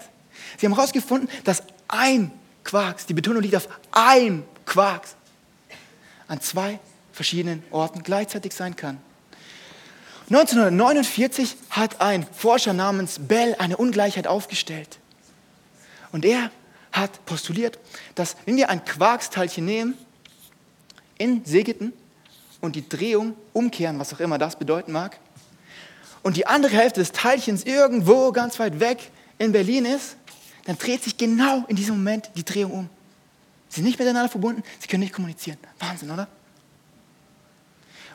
Sie 0.59 0.66
haben 0.66 0.75
herausgefunden, 0.75 1.31
dass 1.45 1.62
ein 1.88 2.33
Quarks, 2.64 3.07
die 3.07 3.14
Betonung 3.14 3.42
liegt 3.42 3.55
auf 3.55 3.69
ein 3.92 4.45
Quarks, 4.66 5.14
an 6.27 6.40
zwei 6.40 6.81
verschiedenen 7.12 7.62
Orten 7.71 8.03
gleichzeitig 8.03 8.53
sein 8.53 8.75
kann. 8.75 8.99
1949 10.29 11.57
hat 11.71 12.01
ein 12.01 12.27
Forscher 12.33 12.73
namens 12.73 13.19
Bell 13.21 13.55
eine 13.59 13.77
Ungleichheit 13.77 14.27
aufgestellt. 14.27 14.99
Und 16.11 16.25
er 16.25 16.51
hat 16.91 17.25
postuliert, 17.27 17.79
dass 18.15 18.37
wenn 18.45 18.57
wir 18.57 18.69
ein 18.71 18.85
Quarksteilchen 18.85 19.65
nehmen, 19.65 19.95
in 21.19 21.45
Segeten 21.45 21.93
und 22.61 22.75
die 22.75 22.89
Drehung 22.89 23.37
umkehren, 23.53 23.99
was 23.99 24.12
auch 24.12 24.21
immer 24.21 24.39
das 24.39 24.59
bedeuten 24.59 24.93
mag, 24.93 25.19
und 26.23 26.37
die 26.37 26.47
andere 26.47 26.75
Hälfte 26.75 27.01
des 27.01 27.12
Teilchens 27.12 27.62
irgendwo 27.62 28.33
ganz 28.33 28.59
weit 28.59 28.81
weg 28.81 29.12
in 29.39 29.53
Berlin 29.53 29.85
ist, 29.85 30.17
dann 30.65 30.77
dreht 30.77 31.05
sich 31.05 31.17
genau 31.17 31.65
in 31.69 31.77
diesem 31.77 31.99
Moment 31.99 32.31
die 32.35 32.45
Drehung 32.45 32.73
um. 32.73 32.91
Sie 33.69 33.77
sind 33.77 33.85
nicht 33.85 33.99
miteinander 33.99 34.29
verbunden, 34.29 34.65
sie 34.81 34.89
können 34.89 35.05
nicht 35.05 35.12
kommunizieren. 35.12 35.59
Wahnsinn, 35.79 36.11
oder? 36.11 36.27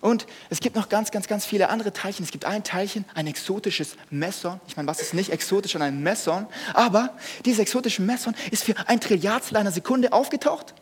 Und 0.02 0.26
es 0.50 0.60
gibt 0.60 0.76
noch 0.76 0.90
ganz, 0.90 1.12
ganz, 1.12 1.28
ganz 1.28 1.46
viele 1.46 1.70
andere 1.70 1.94
Teilchen. 1.94 2.26
Es 2.26 2.32
gibt 2.32 2.46
ein 2.46 2.64
Teilchen, 2.64 3.06
ein 3.14 3.28
exotisches 3.28 3.96
Messon. 4.10 4.60
Ich 4.68 4.76
meine, 4.76 4.88
was 4.88 5.00
ist 5.00 5.14
nicht 5.14 5.32
exotisch 5.32 5.76
an 5.76 5.84
einem 5.84 6.02
Messon? 6.02 6.48
Aber 6.74 7.16
dieses 7.46 7.60
exotische 7.60 8.02
Messon 8.02 8.36
ist 8.50 8.64
für 8.64 8.74
ein 8.88 9.00
Trilliardstel 9.00 9.58
einer 9.58 9.72
Sekunde 9.72 10.12
aufgetaucht. 10.12 10.74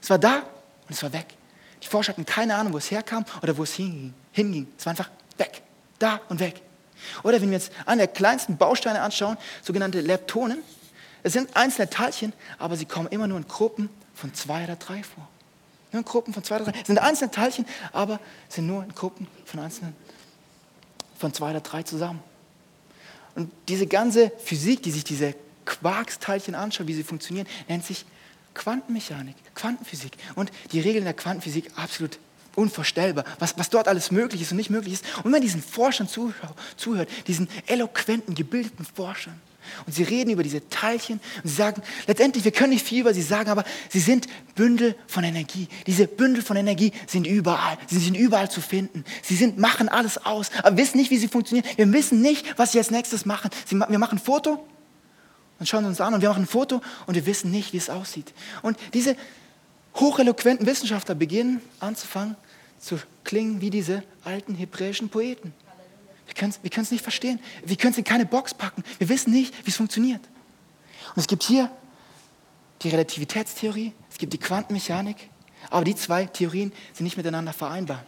Es 0.00 0.08
war 0.08 0.18
da 0.18 0.36
und 0.36 0.90
es 0.90 1.02
war 1.02 1.12
weg. 1.12 1.26
Die 1.82 1.88
Forscher 1.88 2.12
hatten 2.12 2.24
keine 2.24 2.54
Ahnung, 2.54 2.72
wo 2.72 2.78
es 2.78 2.90
herkam 2.92 3.24
oder 3.42 3.56
wo 3.58 3.64
es 3.64 3.74
hinging. 3.74 4.14
hinging. 4.30 4.68
Es 4.78 4.86
war 4.86 4.92
einfach 4.92 5.10
weg, 5.36 5.62
da 5.98 6.20
und 6.28 6.38
weg. 6.38 6.62
Oder 7.24 7.40
wenn 7.40 7.50
wir 7.50 7.58
jetzt 7.58 7.72
einen 7.86 7.98
der 7.98 8.08
kleinsten 8.08 8.56
Bausteine 8.56 9.02
anschauen, 9.02 9.36
sogenannte 9.62 10.00
Leptonen. 10.00 10.62
Es 11.22 11.32
sind 11.32 11.56
einzelne 11.56 11.90
Teilchen, 11.90 12.32
aber 12.58 12.76
sie 12.76 12.86
kommen 12.86 13.08
immer 13.08 13.26
nur 13.26 13.38
in 13.38 13.48
Gruppen 13.48 13.90
von 14.14 14.32
zwei 14.32 14.64
oder 14.64 14.76
drei 14.76 15.02
vor. 15.02 15.28
Nur 15.96 16.02
in 16.02 16.04
Gruppen 16.04 16.34
von 16.34 16.44
zwei 16.44 16.56
oder 16.56 16.70
drei. 16.70 16.84
Sind 16.84 16.98
einzelne 16.98 17.30
Teilchen, 17.30 17.64
aber 17.90 18.20
sind 18.50 18.66
nur 18.66 18.84
in 18.84 18.94
Gruppen 18.94 19.26
von 19.46 19.60
einzelnen, 19.60 19.96
von 21.16 21.32
zwei 21.32 21.50
oder 21.50 21.60
drei 21.60 21.84
zusammen. 21.84 22.20
Und 23.34 23.50
diese 23.68 23.86
ganze 23.86 24.30
Physik, 24.44 24.82
die 24.82 24.90
sich 24.90 25.04
diese 25.04 25.34
Quarksteilchen 25.64 26.54
anschaut, 26.54 26.86
wie 26.86 26.92
sie 26.92 27.02
funktionieren, 27.02 27.46
nennt 27.66 27.82
sich 27.82 28.04
Quantenmechanik, 28.52 29.36
Quantenphysik. 29.54 30.18
Und 30.34 30.50
die 30.72 30.80
Regeln 30.80 31.04
der 31.04 31.14
Quantenphysik 31.14 31.70
absolut 31.76 32.18
unvorstellbar, 32.54 33.24
was, 33.38 33.56
was 33.56 33.70
dort 33.70 33.88
alles 33.88 34.10
möglich 34.10 34.42
ist 34.42 34.50
und 34.50 34.58
nicht 34.58 34.68
möglich 34.68 34.92
ist. 34.92 35.04
Und 35.16 35.24
wenn 35.24 35.30
man 35.30 35.40
diesen 35.40 35.62
Forschern 35.62 36.08
zuhört, 36.08 37.08
diesen 37.26 37.48
eloquenten, 37.66 38.34
gebildeten 38.34 38.84
Forschern, 38.84 39.40
und 39.86 39.92
sie 39.92 40.02
reden 40.02 40.30
über 40.30 40.42
diese 40.42 40.68
Teilchen 40.68 41.20
und 41.42 41.48
sie 41.48 41.54
sagen, 41.54 41.82
letztendlich, 42.06 42.44
wir 42.44 42.52
können 42.52 42.70
nicht 42.70 42.86
viel 42.86 43.00
über 43.00 43.14
sie 43.14 43.22
sagen, 43.22 43.50
aber 43.50 43.64
sie 43.88 44.00
sind 44.00 44.26
Bündel 44.54 44.94
von 45.06 45.24
Energie. 45.24 45.68
Diese 45.86 46.06
Bündel 46.06 46.42
von 46.42 46.56
Energie 46.56 46.92
sind 47.06 47.26
überall. 47.26 47.78
Sie 47.86 47.98
sind 47.98 48.16
überall 48.16 48.50
zu 48.50 48.60
finden. 48.60 49.04
Sie 49.22 49.36
sind, 49.36 49.58
machen 49.58 49.88
alles 49.88 50.18
aus, 50.18 50.50
aber 50.62 50.76
wissen 50.76 50.98
nicht, 50.98 51.10
wie 51.10 51.18
sie 51.18 51.28
funktionieren. 51.28 51.66
Wir 51.76 51.92
wissen 51.92 52.20
nicht, 52.20 52.58
was 52.58 52.72
sie 52.72 52.78
als 52.78 52.90
nächstes 52.90 53.26
machen. 53.26 53.50
Sie, 53.66 53.76
wir 53.76 53.98
machen 53.98 54.18
ein 54.18 54.24
Foto 54.24 54.66
und 55.58 55.68
schauen 55.68 55.84
uns 55.84 56.00
an 56.00 56.14
und 56.14 56.22
wir 56.22 56.28
machen 56.28 56.44
ein 56.44 56.48
Foto 56.48 56.80
und 57.06 57.14
wir 57.14 57.26
wissen 57.26 57.50
nicht, 57.50 57.72
wie 57.72 57.78
es 57.78 57.90
aussieht. 57.90 58.32
Und 58.62 58.78
diese 58.94 59.16
hocheloquenten 59.94 60.66
Wissenschaftler 60.66 61.14
beginnen 61.14 61.60
anzufangen 61.80 62.36
zu 62.78 62.98
klingen 63.24 63.60
wie 63.60 63.70
diese 63.70 64.02
alten 64.24 64.54
hebräischen 64.54 65.08
Poeten. 65.08 65.54
Wir 66.26 66.34
können 66.34 66.50
es 66.50 66.60
wir 66.62 66.82
nicht 66.90 67.02
verstehen. 67.02 67.40
Wir 67.64 67.76
können 67.76 67.92
es 67.92 67.98
in 67.98 68.04
keine 68.04 68.26
Box 68.26 68.54
packen. 68.54 68.82
Wir 68.98 69.08
wissen 69.08 69.32
nicht, 69.32 69.54
wie 69.64 69.70
es 69.70 69.76
funktioniert. 69.76 70.22
Und 71.14 71.20
es 71.20 71.26
gibt 71.26 71.44
hier 71.44 71.70
die 72.82 72.88
Relativitätstheorie, 72.90 73.92
es 74.10 74.18
gibt 74.18 74.32
die 74.32 74.38
Quantenmechanik, 74.38 75.30
aber 75.70 75.84
die 75.84 75.94
zwei 75.94 76.26
Theorien 76.26 76.72
sind 76.92 77.04
nicht 77.04 77.16
miteinander 77.16 77.52
vereinbar. 77.52 78.04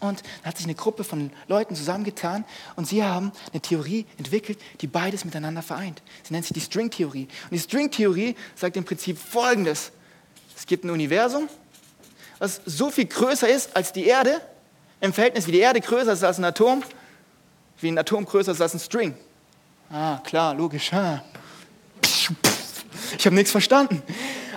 Und 0.00 0.22
da 0.42 0.48
hat 0.48 0.56
sich 0.56 0.64
eine 0.64 0.74
Gruppe 0.74 1.04
von 1.04 1.30
Leuten 1.46 1.76
zusammengetan 1.76 2.46
und 2.74 2.88
sie 2.88 3.04
haben 3.04 3.32
eine 3.52 3.60
Theorie 3.60 4.06
entwickelt, 4.16 4.58
die 4.80 4.86
beides 4.86 5.26
miteinander 5.26 5.60
vereint. 5.60 6.00
Sie 6.22 6.32
nennt 6.32 6.46
sich 6.46 6.54
die 6.54 6.60
Stringtheorie. 6.62 7.24
Und 7.24 7.50
die 7.52 7.58
Stringtheorie 7.58 8.34
sagt 8.54 8.78
im 8.78 8.84
Prinzip 8.84 9.18
Folgendes. 9.18 9.92
Es 10.56 10.64
gibt 10.64 10.84
ein 10.84 10.90
Universum, 10.90 11.48
was 12.38 12.62
so 12.64 12.90
viel 12.90 13.04
größer 13.04 13.48
ist 13.48 13.76
als 13.76 13.92
die 13.92 14.06
Erde, 14.06 14.40
im 15.02 15.12
Verhältnis 15.12 15.46
wie 15.46 15.52
die 15.52 15.58
Erde 15.58 15.82
größer 15.82 16.12
ist 16.12 16.24
als 16.24 16.38
ein 16.38 16.44
Atom, 16.44 16.82
wie 17.80 17.88
ein 17.88 17.98
Atom 17.98 18.24
größer 18.24 18.52
ist 18.52 18.60
als 18.60 18.74
ein 18.74 18.80
String. 18.80 19.14
Ah, 19.90 20.18
klar, 20.18 20.54
logisch. 20.54 20.92
Ah. 20.92 21.22
Ich 23.18 23.26
habe 23.26 23.34
nichts 23.34 23.50
verstanden. 23.50 24.02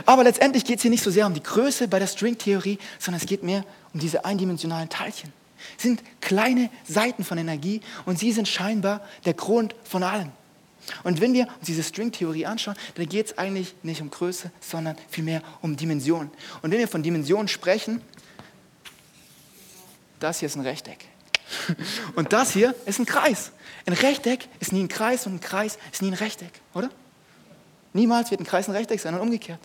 Aber 0.05 0.23
letztendlich 0.23 0.65
geht 0.65 0.77
es 0.77 0.81
hier 0.81 0.91
nicht 0.91 1.03
so 1.03 1.11
sehr 1.11 1.25
um 1.25 1.33
die 1.33 1.43
Größe 1.43 1.87
bei 1.87 1.99
der 1.99 2.07
Stringtheorie, 2.07 2.77
sondern 2.99 3.21
es 3.21 3.27
geht 3.27 3.43
mehr 3.43 3.63
um 3.93 3.99
diese 3.99 4.25
eindimensionalen 4.25 4.89
Teilchen. 4.89 5.31
Sie 5.77 5.87
sind 5.87 6.03
kleine 6.21 6.69
Seiten 6.83 7.23
von 7.23 7.37
Energie 7.37 7.81
und 8.05 8.19
sie 8.19 8.31
sind 8.31 8.47
scheinbar 8.47 9.01
der 9.25 9.33
Grund 9.33 9.75
von 9.83 10.03
allem. 10.03 10.31
Und 11.03 11.21
wenn 11.21 11.33
wir 11.33 11.47
uns 11.47 11.67
diese 11.67 11.83
Stringtheorie 11.83 12.45
anschauen, 12.45 12.75
dann 12.95 13.07
geht 13.07 13.27
es 13.27 13.37
eigentlich 13.37 13.73
nicht 13.83 14.01
um 14.01 14.09
Größe, 14.09 14.51
sondern 14.59 14.97
vielmehr 15.09 15.41
um 15.61 15.77
Dimensionen. 15.77 16.29
Und 16.61 16.71
wenn 16.71 16.79
wir 16.79 16.89
von 16.89 17.01
Dimensionen 17.01 17.47
sprechen, 17.47 18.01
das 20.19 20.39
hier 20.39 20.47
ist 20.47 20.55
ein 20.55 20.61
Rechteck. 20.61 21.05
Und 22.15 22.33
das 22.33 22.53
hier 22.53 22.75
ist 22.85 22.99
ein 22.99 23.05
Kreis. 23.05 23.51
Ein 23.85 23.93
Rechteck 23.93 24.47
ist 24.59 24.71
nie 24.71 24.81
ein 24.81 24.87
Kreis 24.87 25.25
und 25.27 25.35
ein 25.35 25.39
Kreis 25.41 25.77
ist 25.91 26.01
nie 26.01 26.09
ein 26.09 26.13
Rechteck, 26.13 26.51
oder? 26.73 26.89
Niemals 27.91 28.31
wird 28.31 28.39
ein 28.39 28.45
Kreis 28.45 28.69
ein 28.69 28.75
Rechteck 28.75 28.99
sein 28.99 29.13
und 29.13 29.19
umgekehrt. 29.19 29.59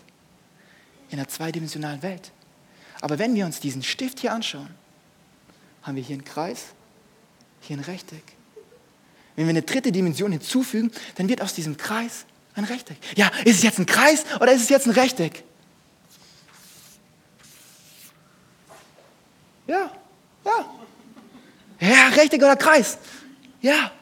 In 1.10 1.18
einer 1.18 1.28
zweidimensionalen 1.28 2.02
Welt. 2.02 2.32
Aber 3.00 3.18
wenn 3.18 3.34
wir 3.34 3.46
uns 3.46 3.60
diesen 3.60 3.82
Stift 3.82 4.20
hier 4.20 4.32
anschauen, 4.32 4.68
haben 5.82 5.96
wir 5.96 6.02
hier 6.02 6.14
einen 6.14 6.24
Kreis, 6.24 6.66
hier 7.60 7.76
ein 7.76 7.84
Rechteck. 7.84 8.24
Wenn 9.36 9.46
wir 9.46 9.50
eine 9.50 9.62
dritte 9.62 9.92
Dimension 9.92 10.32
hinzufügen, 10.32 10.90
dann 11.14 11.28
wird 11.28 11.40
aus 11.40 11.54
diesem 11.54 11.76
Kreis 11.76 12.26
ein 12.54 12.64
Rechteck. 12.64 12.96
Ja, 13.14 13.28
ist 13.44 13.58
es 13.58 13.62
jetzt 13.62 13.78
ein 13.78 13.86
Kreis 13.86 14.24
oder 14.40 14.52
ist 14.52 14.62
es 14.62 14.68
jetzt 14.68 14.86
ein 14.86 14.92
Rechteck? 14.92 15.44
Ja, 19.68 19.90
ja, 20.44 20.70
ja, 21.80 22.08
Rechteck 22.08 22.42
oder 22.42 22.56
Kreis? 22.56 22.98
Ja. 23.60 23.92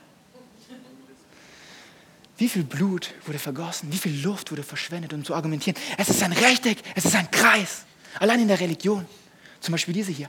Wie 2.38 2.48
viel 2.48 2.64
Blut 2.64 3.14
wurde 3.24 3.38
vergossen? 3.38 3.90
Wie 3.92 3.96
viel 3.96 4.22
Luft 4.22 4.50
wurde 4.50 4.62
verschwendet, 4.62 5.12
um 5.12 5.24
zu 5.24 5.34
argumentieren? 5.34 5.80
Es 5.96 6.08
ist 6.08 6.22
ein 6.22 6.32
Rechteck, 6.32 6.78
es 6.94 7.06
ist 7.06 7.14
ein 7.14 7.30
Kreis. 7.30 7.84
Allein 8.18 8.40
in 8.40 8.48
der 8.48 8.60
Religion. 8.60 9.06
Zum 9.60 9.72
Beispiel 9.72 9.94
diese 9.94 10.12
hier. 10.12 10.28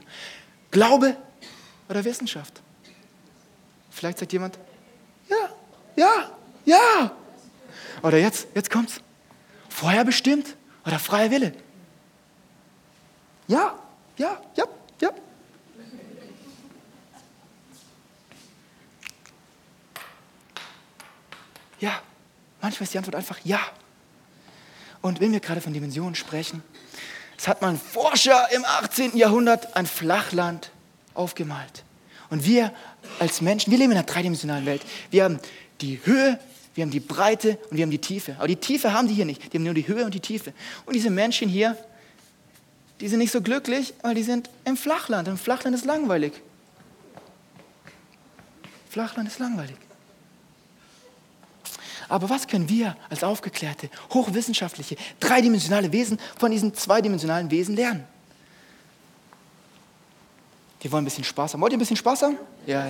Glaube 0.70 1.16
oder 1.88 2.04
Wissenschaft? 2.04 2.60
Vielleicht 3.90 4.18
sagt 4.18 4.32
jemand, 4.32 4.58
ja, 5.28 5.50
ja, 5.96 6.38
ja. 6.64 7.12
Oder 8.02 8.18
jetzt, 8.18 8.46
jetzt 8.54 8.70
kommt's. 8.70 9.00
Vorher 9.68 10.04
bestimmt 10.04 10.56
oder 10.86 10.98
freier 10.98 11.30
Wille? 11.30 11.52
Ja, 13.48 13.78
ja, 14.16 14.40
ja, 14.56 14.64
ja. 15.00 15.10
Ja, 21.80 22.00
manchmal 22.60 22.84
ist 22.84 22.94
die 22.94 22.98
Antwort 22.98 23.14
einfach 23.14 23.38
ja. 23.44 23.60
Und 25.00 25.20
wenn 25.20 25.32
wir 25.32 25.40
gerade 25.40 25.60
von 25.60 25.72
Dimensionen 25.72 26.14
sprechen, 26.14 26.62
es 27.36 27.46
hat 27.46 27.62
mal 27.62 27.68
ein 27.68 27.80
Forscher 27.80 28.50
im 28.52 28.64
18. 28.64 29.16
Jahrhundert 29.16 29.76
ein 29.76 29.86
Flachland 29.86 30.70
aufgemalt. 31.14 31.84
Und 32.30 32.44
wir 32.44 32.72
als 33.20 33.40
Menschen, 33.40 33.70
wir 33.70 33.78
leben 33.78 33.92
in 33.92 33.98
einer 33.98 34.06
dreidimensionalen 34.06 34.66
Welt. 34.66 34.82
Wir 35.10 35.24
haben 35.24 35.38
die 35.80 36.00
Höhe, 36.04 36.38
wir 36.74 36.82
haben 36.82 36.90
die 36.90 37.00
Breite 37.00 37.58
und 37.70 37.76
wir 37.76 37.84
haben 37.84 37.90
die 37.90 38.00
Tiefe. 38.00 38.34
Aber 38.38 38.48
die 38.48 38.56
Tiefe 38.56 38.92
haben 38.92 39.08
die 39.08 39.14
hier 39.14 39.24
nicht. 39.24 39.52
Die 39.52 39.56
haben 39.56 39.64
nur 39.64 39.74
die 39.74 39.86
Höhe 39.86 40.04
und 40.04 40.14
die 40.14 40.20
Tiefe. 40.20 40.52
Und 40.84 40.94
diese 40.94 41.10
Menschen 41.10 41.48
hier, 41.48 41.76
die 43.00 43.08
sind 43.08 43.20
nicht 43.20 43.32
so 43.32 43.40
glücklich, 43.40 43.94
weil 44.02 44.14
die 44.14 44.24
sind 44.24 44.50
im 44.64 44.76
Flachland. 44.76 45.28
Im 45.28 45.38
Flachland 45.38 45.76
ist 45.76 45.84
langweilig. 45.84 46.32
Flachland 48.90 49.28
ist 49.28 49.38
langweilig. 49.38 49.76
Aber 52.08 52.30
was 52.30 52.46
können 52.46 52.68
wir 52.68 52.96
als 53.10 53.22
aufgeklärte, 53.22 53.90
hochwissenschaftliche, 54.12 54.96
dreidimensionale 55.20 55.92
Wesen 55.92 56.18
von 56.38 56.50
diesen 56.50 56.74
zweidimensionalen 56.74 57.50
Wesen 57.50 57.76
lernen? 57.76 58.04
Wir 60.80 60.92
wollen 60.92 61.02
ein 61.02 61.06
bisschen 61.06 61.24
Spaß 61.24 61.52
haben. 61.52 61.60
Wollt 61.60 61.72
ihr 61.72 61.76
ein 61.76 61.80
bisschen 61.80 61.96
Spaß 61.96 62.22
haben? 62.22 62.38
Ja. 62.66 62.86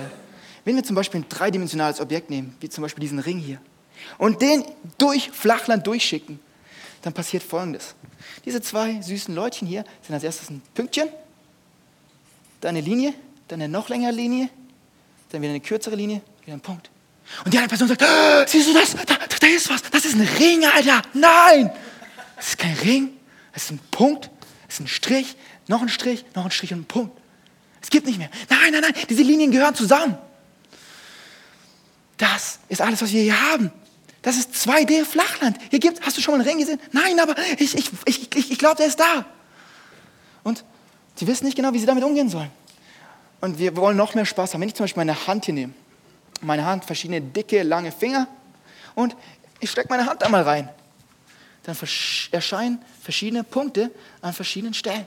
Wenn 0.63 0.75
wir 0.75 0.83
zum 0.83 0.95
Beispiel 0.95 1.21
ein 1.21 1.29
dreidimensionales 1.29 1.99
Objekt 1.99 2.29
nehmen, 2.29 2.55
wie 2.59 2.69
zum 2.69 2.81
Beispiel 2.81 3.01
diesen 3.01 3.19
Ring 3.19 3.39
hier, 3.39 3.59
und 4.17 4.41
den 4.41 4.63
durch 4.97 5.29
Flachland 5.31 5.85
durchschicken, 5.87 6.39
dann 7.01 7.13
passiert 7.13 7.43
Folgendes. 7.43 7.95
Diese 8.45 8.61
zwei 8.61 9.01
süßen 9.01 9.33
Leutchen 9.33 9.67
hier 9.67 9.83
sind 10.01 10.13
als 10.13 10.23
erstes 10.23 10.49
ein 10.49 10.61
Pünktchen, 10.73 11.09
dann 12.61 12.69
eine 12.69 12.81
Linie, 12.81 13.13
dann 13.47 13.61
eine 13.61 13.71
noch 13.71 13.89
längere 13.89 14.11
Linie, 14.11 14.49
dann 15.31 15.41
wieder 15.41 15.51
eine 15.51 15.61
kürzere 15.61 15.95
Linie, 15.95 16.21
wieder 16.43 16.53
ein 16.53 16.61
Punkt. 16.61 16.89
Und 17.45 17.53
die 17.53 17.57
andere 17.57 17.69
Person 17.69 17.87
sagt, 17.87 18.03
oh, 18.03 18.43
siehst 18.47 18.67
du 18.69 18.73
das? 18.73 18.95
Da, 19.05 19.15
da 19.39 19.47
ist 19.47 19.69
was. 19.69 19.81
Das 19.83 20.05
ist 20.05 20.15
ein 20.15 20.27
Ring, 20.39 20.65
Alter. 20.65 21.01
Nein, 21.13 21.71
das 22.35 22.49
ist 22.49 22.57
kein 22.57 22.75
Ring. 22.75 23.13
Das 23.53 23.63
ist 23.63 23.71
ein 23.71 23.79
Punkt. 23.91 24.29
Das 24.67 24.75
ist 24.75 24.81
ein 24.81 24.87
Strich, 24.87 25.35
noch 25.67 25.81
ein 25.81 25.89
Strich, 25.89 26.25
noch 26.35 26.45
ein 26.45 26.51
Strich 26.51 26.73
und 26.73 26.81
ein 26.81 26.85
Punkt. 26.85 27.17
Es 27.81 27.89
gibt 27.89 28.05
nicht 28.05 28.19
mehr. 28.19 28.29
Nein, 28.49 28.71
nein, 28.71 28.81
nein. 28.81 28.93
Diese 29.09 29.23
Linien 29.23 29.51
gehören 29.51 29.73
zusammen. 29.73 30.17
Das 32.17 32.59
ist 32.67 32.81
alles, 32.81 33.01
was 33.01 33.11
wir 33.11 33.21
hier 33.21 33.51
haben. 33.51 33.71
Das 34.21 34.37
ist 34.37 34.53
2D-Flachland. 34.53 35.57
Hier 35.69 35.79
gibt, 35.79 36.05
hast 36.05 36.17
du 36.17 36.21
schon 36.21 36.33
mal 36.33 36.41
einen 36.41 36.49
Ring 36.49 36.59
gesehen? 36.59 36.79
Nein, 36.91 37.19
aber 37.19 37.35
ich, 37.57 37.75
ich, 37.75 37.89
ich, 38.05 38.35
ich, 38.35 38.51
ich 38.51 38.59
glaube, 38.59 38.75
der 38.75 38.87
ist 38.87 38.99
da. 38.99 39.25
Und 40.43 40.65
sie 41.15 41.25
wissen 41.25 41.45
nicht 41.45 41.55
genau, 41.55 41.73
wie 41.73 41.79
sie 41.79 41.85
damit 41.85 42.03
umgehen 42.03 42.29
sollen. 42.29 42.51
Und 43.41 43.57
wir 43.57 43.75
wollen 43.77 43.95
noch 43.95 44.15
mehr 44.15 44.25
Spaß 44.25 44.53
haben. 44.53 44.61
Wenn 44.61 44.67
ich 44.67 44.75
zum 44.75 44.83
Beispiel 44.83 45.01
meine 45.01 45.27
Hand 45.27 45.45
hier 45.45 45.53
nehme, 45.53 45.73
meine 46.41 46.65
Hand, 46.65 46.85
verschiedene 46.85 47.21
dicke, 47.21 47.63
lange 47.63 47.91
Finger 47.91 48.27
und 48.95 49.15
ich 49.59 49.71
stecke 49.71 49.89
meine 49.89 50.05
Hand 50.05 50.23
einmal 50.23 50.43
rein, 50.43 50.69
dann 51.63 51.75
erscheinen 52.31 52.83
verschiedene 53.01 53.43
Punkte 53.43 53.91
an 54.21 54.33
verschiedenen 54.33 54.73
Stellen. 54.73 55.05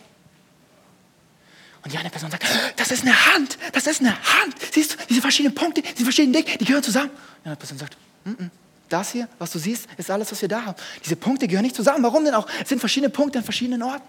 Und 1.85 1.93
die 1.93 1.99
eine 1.99 2.11
Person 2.11 2.31
sagt, 2.31 2.45
das 2.77 2.91
ist 2.93 3.03
eine 3.03 3.35
Hand, 3.35 3.59
das 3.73 3.87
ist 3.87 4.01
eine 4.01 4.11
Hand. 4.11 4.55
Siehst 4.73 4.93
du, 4.93 4.97
diese 5.09 5.21
verschiedenen 5.21 5.55
Punkte, 5.55 5.83
diese 5.83 6.05
verschiedenen 6.05 6.33
Dinge, 6.33 6.57
die 6.59 6.65
gehören 6.65 6.83
zusammen. 6.83 7.11
Die 7.41 7.47
andere 7.47 7.57
Person 7.57 7.79
sagt, 7.79 7.97
mm 8.25 8.31
-mm, 8.31 8.51
das 8.89 9.11
hier, 9.11 9.29
was 9.39 9.51
du 9.51 9.59
siehst, 9.59 9.89
ist 9.97 10.11
alles, 10.11 10.31
was 10.31 10.41
wir 10.41 10.49
da 10.49 10.65
haben. 10.65 10.77
Diese 11.05 11.17
Punkte 11.17 11.49
gehören 11.49 11.65
nicht 11.65 11.75
zusammen. 11.75 12.05
Warum 12.05 12.25
denn 12.25 12.35
auch? 12.35 12.47
Es 12.61 12.69
sind 12.69 12.79
verschiedene 12.79 13.11
Punkte 13.11 13.39
an 13.39 13.45
verschiedenen 13.45 13.83
Orten. 13.83 14.07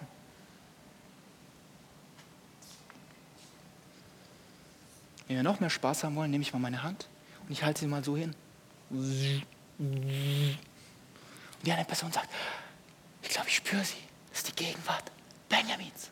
Wenn 5.27 5.37
wir 5.37 5.43
noch 5.43 5.59
mehr 5.59 5.71
Spaß 5.71 6.03
haben 6.03 6.15
wollen, 6.15 6.29
nehme 6.29 6.43
ich 6.43 6.53
mal 6.53 6.59
meine 6.59 6.83
Hand 6.83 7.07
und 7.47 7.51
ich 7.51 7.63
halte 7.63 7.81
sie 7.81 7.87
mal 7.87 8.03
so 8.03 8.15
hin. 8.15 8.35
Und 8.89 10.57
die 11.63 11.71
eine 11.71 11.85
Person 11.85 12.11
sagt, 12.11 12.29
ich 13.21 13.29
glaube, 13.29 13.47
ich 13.47 13.55
spüre 13.55 13.83
sie. 13.83 13.95
Das 14.29 14.39
ist 14.39 14.49
die 14.49 14.63
Gegenwart 14.63 15.11
Benjamins. 15.49 16.09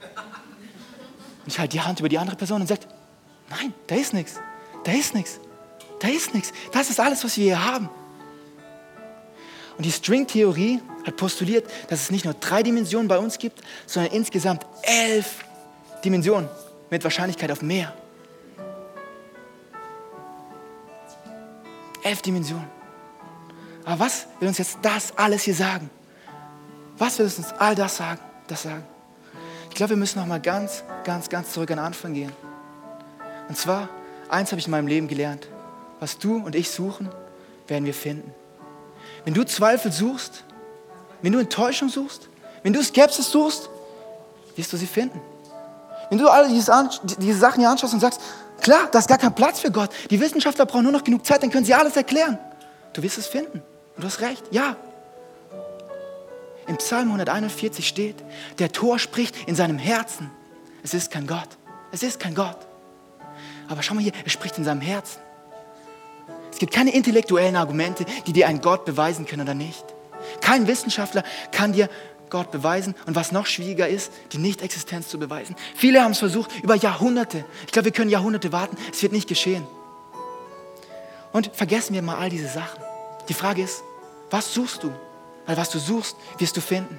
Und 0.00 1.48
ich 1.48 1.58
halte 1.58 1.72
die 1.76 1.80
Hand 1.80 2.00
über 2.00 2.08
die 2.08 2.18
andere 2.18 2.36
Person 2.36 2.60
und 2.60 2.66
sage, 2.66 2.82
nein, 3.50 3.72
da 3.86 3.94
ist 3.94 4.12
nichts. 4.12 4.40
Da 4.84 4.92
ist 4.92 5.14
nichts. 5.14 5.40
Da 6.00 6.08
ist 6.08 6.34
nichts. 6.34 6.52
Das 6.72 6.90
ist 6.90 7.00
alles, 7.00 7.24
was 7.24 7.36
wir 7.36 7.44
hier 7.44 7.64
haben. 7.64 7.88
Und 9.76 9.84
die 9.84 9.92
String-Theorie 9.92 10.80
hat 11.04 11.16
postuliert, 11.16 11.68
dass 11.88 12.02
es 12.02 12.10
nicht 12.10 12.24
nur 12.24 12.34
drei 12.34 12.62
Dimensionen 12.62 13.08
bei 13.08 13.18
uns 13.18 13.38
gibt, 13.38 13.60
sondern 13.86 14.12
insgesamt 14.12 14.66
elf 14.82 15.44
Dimensionen 16.04 16.48
mit 16.90 17.02
Wahrscheinlichkeit 17.02 17.50
auf 17.50 17.62
mehr. 17.62 17.94
Elf 22.04 22.22
Dimensionen. 22.22 22.68
Aber 23.84 23.98
was 24.00 24.26
will 24.38 24.48
uns 24.48 24.58
jetzt 24.58 24.78
das 24.82 25.16
alles 25.16 25.42
hier 25.42 25.54
sagen? 25.54 25.90
Was 26.96 27.18
will 27.18 27.26
uns 27.26 27.52
all 27.58 27.74
das 27.74 27.96
sagen? 27.96 28.20
Das 28.46 28.62
sagen? 28.62 28.84
Ich 29.68 29.74
glaube, 29.74 29.90
wir 29.90 29.96
müssen 29.96 30.20
noch 30.20 30.26
mal 30.26 30.40
ganz, 30.40 30.84
ganz, 31.02 31.28
ganz 31.28 31.52
zurück 31.52 31.70
an 31.72 31.78
den 31.78 31.86
Anfang 31.86 32.14
gehen. 32.14 32.32
Und 33.48 33.56
zwar, 33.56 33.88
eins 34.28 34.52
habe 34.52 34.60
ich 34.60 34.66
in 34.66 34.70
meinem 34.70 34.86
Leben 34.86 35.08
gelernt. 35.08 35.48
Was 35.98 36.18
du 36.18 36.36
und 36.36 36.54
ich 36.54 36.70
suchen, 36.70 37.08
werden 37.66 37.84
wir 37.84 37.94
finden. 37.94 38.32
Wenn 39.24 39.34
du 39.34 39.44
Zweifel 39.44 39.90
suchst, 39.90 40.44
wenn 41.22 41.32
du 41.32 41.38
Enttäuschung 41.38 41.88
suchst, 41.88 42.28
wenn 42.62 42.72
du 42.72 42.82
Skepsis 42.82 43.30
suchst, 43.30 43.68
wirst 44.56 44.72
du 44.72 44.76
sie 44.76 44.86
finden. 44.86 45.20
Wenn 46.10 46.18
du 46.18 46.28
alle 46.28 46.48
diese, 46.48 46.88
diese 47.18 47.38
Sachen 47.38 47.60
hier 47.60 47.70
anschaust 47.70 47.94
und 47.94 48.00
sagst, 48.00 48.20
klar, 48.60 48.88
da 48.90 48.98
ist 48.98 49.08
gar 49.08 49.18
kein 49.18 49.34
Platz 49.34 49.60
für 49.60 49.70
Gott. 49.70 49.90
Die 50.10 50.20
Wissenschaftler 50.20 50.66
brauchen 50.66 50.84
nur 50.84 50.92
noch 50.92 51.04
genug 51.04 51.24
Zeit, 51.26 51.42
dann 51.42 51.50
können 51.50 51.64
sie 51.64 51.74
alles 51.74 51.96
erklären. 51.96 52.38
Du 52.92 53.02
wirst 53.02 53.18
es 53.18 53.26
finden. 53.26 53.62
Und 53.96 54.02
du 54.02 54.06
hast 54.06 54.20
recht, 54.20 54.44
ja. 54.50 54.76
Im 56.66 56.76
Psalm 56.78 57.08
141 57.08 57.86
steht, 57.86 58.16
der 58.58 58.72
Tor 58.72 58.98
spricht 58.98 59.36
in 59.46 59.54
seinem 59.54 59.78
Herzen. 59.78 60.30
Es 60.82 60.94
ist 60.94 61.10
kein 61.10 61.26
Gott. 61.26 61.48
Es 61.92 62.02
ist 62.02 62.18
kein 62.18 62.34
Gott. 62.34 62.56
Aber 63.68 63.82
schau 63.82 63.94
mal 63.94 64.02
hier, 64.02 64.12
er 64.24 64.30
spricht 64.30 64.58
in 64.58 64.64
seinem 64.64 64.80
Herzen. 64.80 65.20
Es 66.50 66.58
gibt 66.58 66.72
keine 66.72 66.94
intellektuellen 66.94 67.56
Argumente, 67.56 68.04
die 68.26 68.32
dir 68.32 68.46
einen 68.46 68.60
Gott 68.60 68.84
beweisen 68.84 69.26
können 69.26 69.42
oder 69.42 69.54
nicht. 69.54 69.84
Kein 70.40 70.66
Wissenschaftler 70.66 71.24
kann 71.52 71.72
dir 71.72 71.88
Gott 72.30 72.50
beweisen 72.50 72.94
und 73.06 73.14
was 73.14 73.32
noch 73.32 73.46
schwieriger 73.46 73.88
ist, 73.88 74.12
die 74.32 74.38
Nichtexistenz 74.38 75.08
zu 75.08 75.18
beweisen. 75.18 75.56
Viele 75.74 76.02
haben 76.02 76.12
es 76.12 76.18
versucht 76.18 76.50
über 76.62 76.74
Jahrhunderte. 76.74 77.44
Ich 77.66 77.72
glaube, 77.72 77.86
wir 77.86 77.92
können 77.92 78.10
Jahrhunderte 78.10 78.52
warten. 78.52 78.76
Es 78.92 79.02
wird 79.02 79.12
nicht 79.12 79.28
geschehen. 79.28 79.66
Und 81.32 81.50
vergessen 81.54 81.94
wir 81.94 82.02
mal 82.02 82.16
all 82.16 82.30
diese 82.30 82.48
Sachen. 82.48 82.80
Die 83.28 83.34
Frage 83.34 83.62
ist, 83.62 83.82
was 84.30 84.54
suchst 84.54 84.82
du? 84.82 84.92
Weil 85.46 85.56
was 85.56 85.70
du 85.70 85.78
suchst, 85.78 86.16
wirst 86.38 86.56
du 86.56 86.60
finden. 86.60 86.98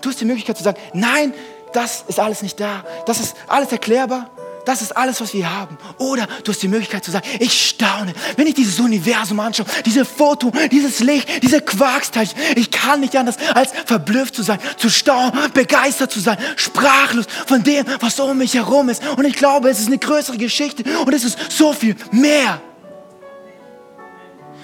Du 0.00 0.08
hast 0.08 0.20
die 0.20 0.24
Möglichkeit 0.24 0.56
zu 0.56 0.64
sagen, 0.64 0.78
nein, 0.92 1.34
das 1.72 2.04
ist 2.08 2.20
alles 2.20 2.42
nicht 2.42 2.58
da. 2.60 2.84
Das 3.06 3.20
ist 3.20 3.36
alles 3.46 3.72
erklärbar. 3.72 4.30
Das 4.68 4.82
ist 4.82 4.94
alles, 4.94 5.18
was 5.22 5.32
wir 5.32 5.50
haben. 5.50 5.78
Oder 5.96 6.28
du 6.44 6.52
hast 6.52 6.62
die 6.62 6.68
Möglichkeit 6.68 7.02
zu 7.02 7.10
sagen, 7.10 7.26
ich 7.40 7.68
staune, 7.68 8.12
wenn 8.36 8.46
ich 8.46 8.52
dieses 8.52 8.78
Universum 8.78 9.40
anschaue, 9.40 9.64
diese 9.86 10.04
Foto, 10.04 10.52
dieses 10.70 11.00
Licht, 11.00 11.42
diese 11.42 11.62
Quarksteilchen. 11.62 12.38
Ich 12.54 12.70
kann 12.70 13.00
nicht 13.00 13.16
anders, 13.16 13.36
als 13.54 13.72
verblüfft 13.86 14.34
zu 14.34 14.42
sein, 14.42 14.58
zu 14.76 14.90
staunen, 14.90 15.32
begeistert 15.54 16.12
zu 16.12 16.20
sein, 16.20 16.36
sprachlos 16.56 17.24
von 17.46 17.62
dem, 17.64 17.86
was 18.00 18.20
um 18.20 18.36
mich 18.36 18.52
herum 18.52 18.90
ist. 18.90 19.02
Und 19.16 19.24
ich 19.24 19.36
glaube, 19.36 19.70
es 19.70 19.80
ist 19.80 19.86
eine 19.86 19.96
größere 19.96 20.36
Geschichte 20.36 20.84
und 20.98 21.14
es 21.14 21.24
ist 21.24 21.38
so 21.50 21.72
viel 21.72 21.96
mehr. 22.12 22.60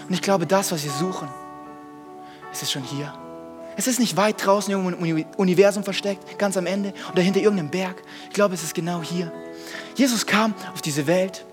Und 0.06 0.12
ich 0.12 0.20
glaube, 0.20 0.46
das, 0.46 0.70
was 0.70 0.84
wir 0.84 0.92
suchen, 0.92 1.28
es 2.52 2.60
ist 2.60 2.72
schon 2.72 2.82
hier. 2.82 3.10
Es 3.78 3.86
ist 3.86 3.98
nicht 3.98 4.18
weit 4.18 4.44
draußen 4.44 4.70
irgendwo 4.70 4.90
im 4.90 5.24
Universum 5.38 5.82
versteckt, 5.82 6.38
ganz 6.38 6.58
am 6.58 6.66
Ende 6.66 6.92
oder 7.10 7.22
hinter 7.22 7.40
irgendeinem 7.40 7.70
Berg. 7.70 8.02
Ich 8.28 8.34
glaube, 8.34 8.52
es 8.52 8.62
ist 8.62 8.74
genau 8.74 9.00
hier. 9.00 9.32
Jesus 9.94 10.26
kam 10.26 10.54
auf 10.72 10.83
diese 10.83 11.07
Welt 11.07 11.44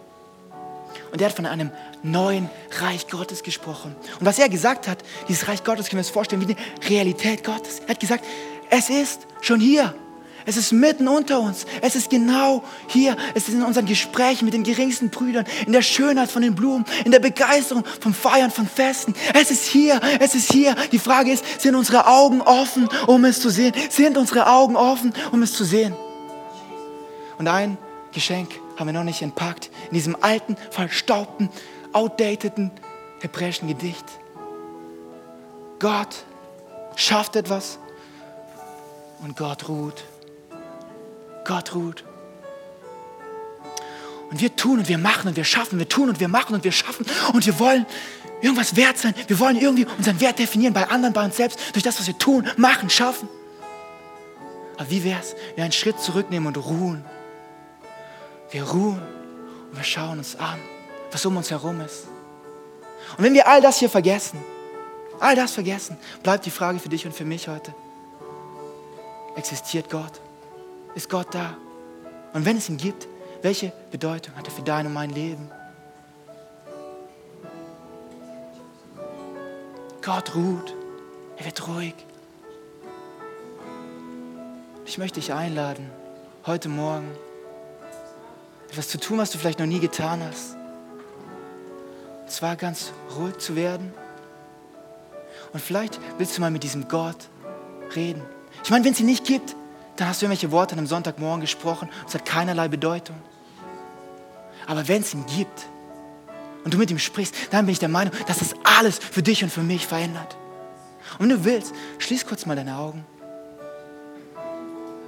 und 1.12 1.21
er 1.21 1.30
hat 1.30 1.36
von 1.36 1.45
einem 1.45 1.71
neuen 2.04 2.49
Reich 2.80 3.08
Gottes 3.08 3.43
gesprochen. 3.43 3.95
Und 4.19 4.25
was 4.25 4.39
er 4.39 4.49
gesagt 4.49 4.88
hat, 4.88 4.99
dieses 5.27 5.47
Reich 5.47 5.63
Gottes 5.63 5.88
können 5.88 5.99
wir 5.99 6.06
uns 6.06 6.10
vorstellen 6.10 6.41
wie 6.41 6.54
die 6.54 6.89
Realität 6.89 7.43
Gottes. 7.43 7.80
Er 7.80 7.89
hat 7.89 7.99
gesagt, 7.99 8.25
es 8.69 8.89
ist 8.89 9.27
schon 9.41 9.60
hier. 9.60 9.93
Es 10.45 10.58
ist 10.58 10.71
mitten 10.71 11.08
unter 11.08 11.39
uns. 11.39 11.67
Es 11.82 11.95
ist 11.95 12.10
genau 12.10 12.63
hier. 12.88 13.15
Es 13.36 13.47
ist 13.47 13.54
in 13.54 13.62
unseren 13.62 13.86
Gesprächen 13.86 14.45
mit 14.45 14.56
den 14.56 14.63
geringsten 14.63 15.10
Brüdern, 15.10 15.45
in 15.67 15.71
der 15.71 15.84
Schönheit 15.84 16.32
von 16.32 16.41
den 16.41 16.56
Blumen, 16.56 16.86
in 17.06 17.12
der 17.12 17.19
Begeisterung 17.19 17.84
vom 17.99 18.13
Feiern 18.13 18.49
von 18.49 18.67
Festen. 18.67 19.13
Es 19.36 19.51
ist 19.51 19.65
hier. 19.65 19.99
Es 20.19 20.34
ist 20.34 20.51
hier. 20.51 20.75
Die 20.91 20.97
Frage 20.97 21.32
ist, 21.32 21.62
sind 21.62 21.75
unsere 21.75 22.08
Augen 22.08 22.41
offen, 22.41 22.89
um 23.06 23.23
es 23.25 23.39
zu 23.39 23.49
sehen? 23.49 23.73
Sind 23.89 24.17
unsere 24.17 24.47
Augen 24.47 24.75
offen, 24.75 25.13
um 25.32 25.43
es 25.43 25.54
zu 25.54 25.63
sehen? 25.63 25.93
Und 27.38 27.47
ein 27.47 27.77
Geschenk 28.12 28.52
haben 28.78 28.88
wir 28.88 28.93
noch 28.93 29.04
nicht 29.04 29.21
entpackt 29.21 29.69
in 29.88 29.93
diesem 29.93 30.17
alten, 30.21 30.58
verstaubten, 30.69 31.50
outdateden 31.93 32.71
hebräischen 33.21 33.67
Gedicht. 33.67 34.06
Gott 35.80 36.24
schafft 36.95 37.36
etwas 37.36 37.80
und 39.21 39.38
Gott 39.38 39.67
ruht. 39.69 40.04
Gott 41.45 41.74
ruht. 41.74 42.04
Und 44.30 44.39
wir 44.39 44.56
tun 44.56 44.80
und 44.80 44.88
wir 44.88 44.97
machen 44.97 45.28
und 45.28 45.36
wir 45.36 45.43
schaffen, 45.43 45.78
wir 45.80 45.89
tun 45.89 46.10
und 46.10 46.19
wir 46.19 46.28
machen 46.28 46.56
und 46.56 46.63
wir 46.63 46.71
schaffen 46.71 47.06
und 47.34 47.45
wir 47.45 47.60
wollen 47.60 47.86
irgendwas 48.41 48.76
wert 48.76 48.97
sein. 48.97 49.13
Wir 49.28 49.39
wollen 49.39 49.58
irgendwie 49.58 49.86
unseren 49.97 50.19
Wert 50.21 50.39
definieren 50.39 50.74
bei 50.74 50.88
anderen, 50.88 51.13
bei 51.13 51.26
uns 51.26 51.36
selbst, 51.36 51.60
durch 51.74 51.84
das, 51.84 52.00
was 52.00 52.08
wir 52.08 52.17
tun, 52.17 52.50
machen, 52.58 52.89
schaffen. 52.89 53.28
Aber 54.78 54.89
wie 54.89 55.04
wäre 55.04 55.19
es, 55.19 55.36
wenn 55.50 55.58
wir 55.58 55.63
einen 55.65 55.74
Schritt 55.74 56.00
zurücknehmen 56.00 56.47
und 56.47 56.58
ruhen? 56.58 57.06
Wir 58.51 58.63
ruhen 58.63 59.01
und 59.69 59.77
wir 59.77 59.83
schauen 59.83 60.17
uns 60.17 60.35
an, 60.35 60.59
was 61.11 61.25
um 61.25 61.37
uns 61.37 61.49
herum 61.49 61.79
ist. 61.81 62.07
Und 63.17 63.23
wenn 63.23 63.33
wir 63.33 63.47
all 63.47 63.61
das 63.61 63.79
hier 63.79 63.89
vergessen, 63.89 64.43
all 65.19 65.35
das 65.35 65.53
vergessen, 65.53 65.97
bleibt 66.21 66.45
die 66.45 66.51
Frage 66.51 66.79
für 66.79 66.89
dich 66.89 67.05
und 67.05 67.13
für 67.13 67.25
mich 67.25 67.47
heute. 67.47 67.73
Existiert 69.35 69.89
Gott? 69.89 70.19
Ist 70.95 71.09
Gott 71.09 71.33
da? 71.33 71.55
Und 72.33 72.45
wenn 72.45 72.57
es 72.57 72.67
ihn 72.67 72.77
gibt, 72.77 73.07
welche 73.41 73.71
Bedeutung 73.89 74.35
hat 74.35 74.45
er 74.45 74.51
für 74.51 74.61
dein 74.61 74.85
und 74.85 74.93
mein 74.93 75.09
Leben? 75.09 75.49
Gott 80.01 80.35
ruht. 80.35 80.75
Er 81.37 81.45
wird 81.45 81.67
ruhig. 81.67 81.95
Ich 84.85 84.97
möchte 84.97 85.19
dich 85.19 85.31
einladen, 85.31 85.89
heute 86.45 86.67
Morgen 86.67 87.09
etwas 88.71 88.88
zu 88.88 88.97
tun, 88.97 89.17
was 89.17 89.31
du 89.31 89.38
vielleicht 89.38 89.60
noch 89.60 89.65
nie 89.65 89.79
getan 89.79 90.23
hast. 90.23 90.55
Und 92.21 92.31
zwar 92.31 92.55
ganz 92.55 92.93
ruhig 93.17 93.38
zu 93.39 93.57
werden. 93.57 93.93
Und 95.51 95.60
vielleicht 95.60 95.99
willst 96.17 96.38
du 96.38 96.41
mal 96.41 96.51
mit 96.51 96.63
diesem 96.63 96.88
Gott 96.88 97.27
reden. 97.95 98.21
Ich 98.63 98.69
meine, 98.69 98.86
wenn 98.86 98.93
es 98.93 98.99
ihn 99.01 99.07
nicht 99.07 99.25
gibt, 99.25 99.55
dann 99.97 100.07
hast 100.07 100.21
du 100.21 100.25
irgendwelche 100.25 100.51
Worte 100.51 100.73
an 100.73 100.79
einem 100.79 100.88
Sonntagmorgen 100.88 101.41
gesprochen 101.41 101.89
und 101.89 102.07
es 102.07 102.13
hat 102.13 102.25
keinerlei 102.25 102.69
Bedeutung. 102.69 103.17
Aber 104.67 104.88
wenn 104.88 105.01
es 105.01 105.13
ihn 105.13 105.25
gibt 105.25 105.67
und 106.63 106.73
du 106.73 106.77
mit 106.77 106.89
ihm 106.91 106.99
sprichst, 106.99 107.36
dann 107.51 107.65
bin 107.65 107.73
ich 107.73 107.79
der 107.79 107.89
Meinung, 107.89 108.13
dass 108.27 108.39
das 108.39 108.55
alles 108.63 108.99
für 108.99 109.21
dich 109.21 109.43
und 109.43 109.49
für 109.49 109.63
mich 109.63 109.86
verändert. 109.86 110.38
Und 111.19 111.27
wenn 111.27 111.38
du 111.38 111.43
willst, 111.43 111.73
schließ 111.99 112.25
kurz 112.25 112.45
mal 112.45 112.55
deine 112.55 112.77
Augen. 112.77 113.03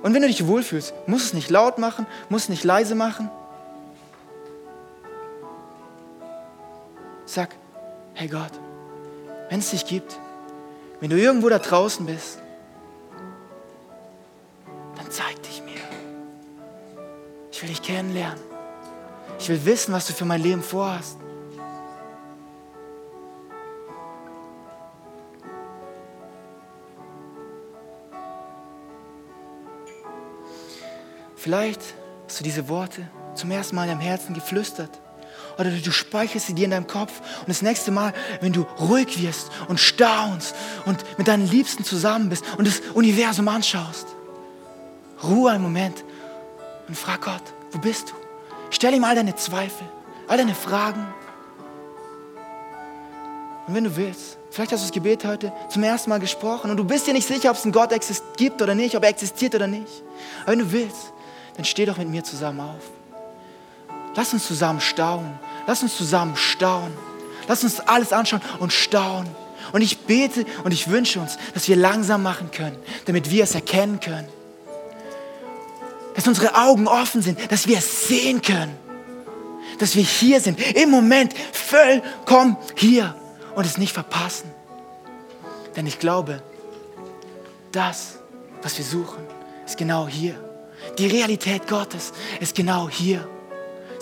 Und 0.02 0.14
wenn 0.14 0.22
du 0.22 0.28
dich 0.28 0.46
wohlfühlst, 0.48 0.94
musst 1.08 1.28
es 1.28 1.34
nicht 1.34 1.50
laut 1.50 1.78
machen, 1.78 2.06
musst 2.28 2.46
es 2.46 2.50
nicht 2.50 2.66
leise 2.66 2.94
machen. 2.94 3.30
Sag, 7.34 7.50
hey 8.14 8.28
Gott, 8.28 8.52
wenn 9.50 9.58
es 9.58 9.72
dich 9.72 9.88
gibt, 9.88 10.20
wenn 11.00 11.10
du 11.10 11.18
irgendwo 11.18 11.50
da 11.50 11.58
draußen 11.58 12.06
bist, 12.06 12.38
dann 14.96 15.10
zeig 15.10 15.42
dich 15.42 15.64
mir. 15.64 15.82
Ich 17.52 17.60
will 17.60 17.70
dich 17.70 17.82
kennenlernen. 17.82 18.40
Ich 19.40 19.50
will 19.50 19.66
wissen, 19.66 19.96
was 19.96 20.06
du 20.06 20.14
für 20.14 20.26
mein 20.26 20.44
Leben 20.44 20.62
vorhast. 20.62 21.18
Vielleicht 31.36 31.82
hast 32.28 32.42
du 32.42 32.44
diese 32.44 32.70
Worte 32.70 33.10
zum 33.34 33.50
ersten 33.50 33.76
Mal 33.76 33.86
in 33.86 33.90
deinem 33.90 34.02
Herzen 34.02 34.36
geflüstert. 34.36 35.03
Oder 35.58 35.70
du 35.72 35.92
speicherst 35.92 36.48
sie 36.48 36.54
dir 36.54 36.66
in 36.66 36.72
deinem 36.72 36.88
Kopf. 36.88 37.20
Und 37.40 37.50
das 37.50 37.62
nächste 37.62 37.92
Mal, 37.92 38.14
wenn 38.42 38.54
du 38.54 38.66
ruhig 38.80 39.22
wirst 39.22 39.52
und 39.68 39.80
staunst 39.80 40.56
und 40.86 41.04
mit 41.18 41.28
deinen 41.28 41.48
Liebsten 41.48 41.84
zusammen 41.84 42.30
bist 42.30 42.44
und 42.58 42.68
das 42.68 42.82
Universum 42.94 43.48
anschaust, 43.48 44.08
ruhe 45.24 45.52
einen 45.52 45.64
Moment 45.64 46.04
und 46.88 46.98
frag 46.98 47.22
Gott, 47.22 47.44
wo 47.72 47.80
bist 47.80 48.10
du? 48.10 48.14
Stell 48.72 48.94
ihm 48.94 49.04
all 49.04 49.16
deine 49.16 49.36
Zweifel, 49.36 49.88
all 50.28 50.38
deine 50.38 50.56
Fragen. 50.56 51.06
Und 53.68 53.76
wenn 53.76 53.84
du 53.84 53.96
willst, 53.96 54.38
vielleicht 54.50 54.72
hast 54.72 54.82
du 54.82 54.88
das 54.88 54.92
Gebet 54.92 55.24
heute 55.24 55.54
zum 55.70 55.84
ersten 55.84 56.10
Mal 56.10 56.20
gesprochen 56.20 56.72
und 56.72 56.78
du 56.78 56.84
bist 56.84 57.08
dir 57.08 57.14
nicht 57.14 57.28
sicher, 57.28 57.52
ob 57.52 57.58
es 57.58 57.64
einen 57.64 57.72
Gott 57.72 57.92
gibt 58.36 58.62
oder 58.62 58.76
nicht, 58.76 58.98
ob 58.98 59.04
er 59.04 59.10
existiert 59.10 59.56
oder 59.56 59.68
nicht. 59.68 60.04
Aber 60.42 60.54
wenn 60.54 60.60
du 60.60 60.72
willst, 60.72 61.14
dann 61.56 61.66
steh 61.66 61.86
doch 61.86 61.98
mit 61.98 62.10
mir 62.10 62.24
zusammen 62.24 62.60
auf. 62.60 63.03
Lass 64.16 64.34
uns 64.34 64.46
zusammen 64.46 64.82
staunen. 64.82 65.40
Lass 65.68 65.82
uns 65.84 65.96
zusammen 65.96 66.36
staunen. 66.36 66.94
Lass 67.48 67.64
uns 67.64 67.80
alles 67.80 68.14
anschauen 68.14 68.42
und 68.60 68.72
staunen. 68.72 69.30
Und 69.72 69.82
ich 69.82 70.00
bete 70.00 70.46
und 70.64 70.72
ich 70.72 70.90
wünsche 70.90 71.20
uns, 71.20 71.38
dass 71.54 71.68
wir 71.68 71.76
langsam 71.76 72.22
machen 72.22 72.52
können, 72.52 72.78
damit 73.06 73.32
wir 73.32 73.44
es 73.44 73.56
erkennen 73.56 74.00
können. 74.00 74.28
Dass 76.16 76.28
unsere 76.28 76.56
Augen 76.56 76.88
offen 76.88 77.22
sind, 77.22 77.52
dass 77.52 77.68
wir 77.68 77.78
es 77.78 78.08
sehen 78.08 78.42
können. 78.42 78.78
Dass 79.80 79.96
wir 79.96 80.04
hier 80.04 80.40
sind, 80.40 80.60
im 80.76 80.92
Moment 80.92 81.34
vollkommen 81.52 82.58
hier 82.76 83.16
und 83.56 83.66
es 83.66 83.78
nicht 83.78 83.94
verpassen. 83.94 84.52
Denn 85.76 85.88
ich 85.88 85.98
glaube, 85.98 86.44
das, 87.72 88.20
was 88.62 88.78
wir 88.78 88.86
suchen, 88.86 89.24
ist 89.66 89.78
genau 89.78 90.08
hier. 90.08 90.36
Die 90.98 91.08
Realität 91.08 91.68
Gottes 91.68 92.14
ist 92.40 92.54
genau 92.54 92.90
hier. 92.90 93.28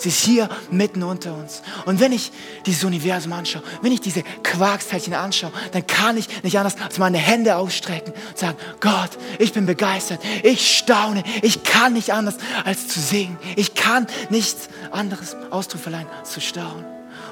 Sie 0.02 0.08
ist 0.08 0.24
hier 0.24 0.48
mitten 0.72 1.04
unter 1.04 1.32
uns. 1.32 1.62
Und 1.86 2.00
wenn 2.00 2.10
ich 2.10 2.32
dieses 2.66 2.82
Universum 2.82 3.32
anschaue, 3.34 3.62
wenn 3.82 3.92
ich 3.92 4.00
diese 4.00 4.24
Quarksteilchen 4.42 5.14
anschaue, 5.14 5.52
dann 5.70 5.86
kann 5.86 6.16
ich 6.16 6.42
nicht 6.42 6.58
anders 6.58 6.74
als 6.82 6.98
meine 6.98 7.18
Hände 7.18 7.54
ausstrecken 7.54 8.12
und 8.12 8.36
sagen, 8.36 8.58
Gott, 8.80 9.10
ich 9.38 9.52
bin 9.52 9.64
begeistert, 9.64 10.18
ich 10.42 10.76
staune, 10.76 11.22
ich 11.42 11.62
kann 11.62 11.92
nicht 11.92 12.12
anders 12.12 12.38
als 12.64 12.88
zu 12.88 12.98
singen. 12.98 13.38
Ich 13.54 13.74
kann 13.74 14.08
nichts 14.28 14.68
anderes 14.90 15.36
Ausdruck 15.50 15.82
verleihen 15.82 16.08
als 16.18 16.32
zu 16.32 16.40
staunen. 16.40 16.84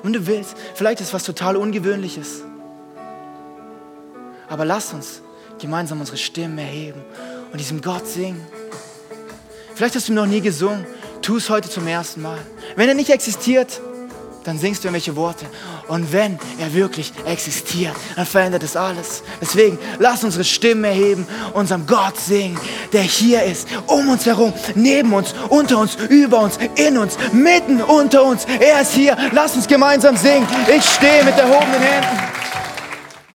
Und 0.04 0.12
du 0.12 0.28
willst, 0.28 0.54
vielleicht 0.76 1.00
ist 1.00 1.12
was 1.12 1.24
total 1.24 1.56
Ungewöhnliches. 1.56 2.44
Aber 4.48 4.64
lass 4.64 4.92
uns 4.92 5.22
gemeinsam 5.58 5.98
unsere 5.98 6.18
Stimmen 6.18 6.58
erheben 6.58 7.02
und 7.50 7.58
diesem 7.58 7.80
Gott 7.82 8.06
singen. 8.06 8.46
Vielleicht 9.74 9.96
hast 9.96 10.08
du 10.08 10.12
noch 10.12 10.26
nie 10.26 10.40
gesungen. 10.40 10.86
Tu 11.22 11.36
es 11.36 11.50
heute 11.50 11.68
zum 11.68 11.86
ersten 11.86 12.22
Mal. 12.22 12.38
Wenn 12.76 12.88
er 12.88 12.94
nicht 12.94 13.10
existiert, 13.10 13.80
dann 14.44 14.58
singst 14.58 14.82
du 14.82 14.88
irgendwelche 14.88 15.16
Worte. 15.16 15.44
Und 15.88 16.12
wenn 16.12 16.38
er 16.58 16.72
wirklich 16.72 17.12
existiert, 17.26 17.94
dann 18.16 18.24
verändert 18.24 18.62
es 18.62 18.74
alles. 18.74 19.22
Deswegen 19.40 19.78
lass 19.98 20.24
unsere 20.24 20.44
Stimmen 20.44 20.84
erheben, 20.84 21.26
unserem 21.52 21.86
Gott 21.86 22.18
singen, 22.18 22.58
der 22.92 23.02
hier 23.02 23.42
ist, 23.42 23.68
um 23.86 24.08
uns 24.08 24.24
herum, 24.24 24.52
neben 24.74 25.12
uns, 25.12 25.34
unter 25.50 25.78
uns, 25.78 25.96
über 26.08 26.40
uns, 26.40 26.58
in 26.76 26.96
uns, 26.96 27.18
mitten 27.32 27.82
unter 27.82 28.24
uns. 28.24 28.46
Er 28.58 28.80
ist 28.80 28.92
hier. 28.92 29.16
Lass 29.32 29.56
uns 29.56 29.66
gemeinsam 29.66 30.16
singen. 30.16 30.46
Ich 30.74 30.84
stehe 30.84 31.22
mit 31.24 31.36
erhobenen 31.36 31.80
Händen. 31.80 32.39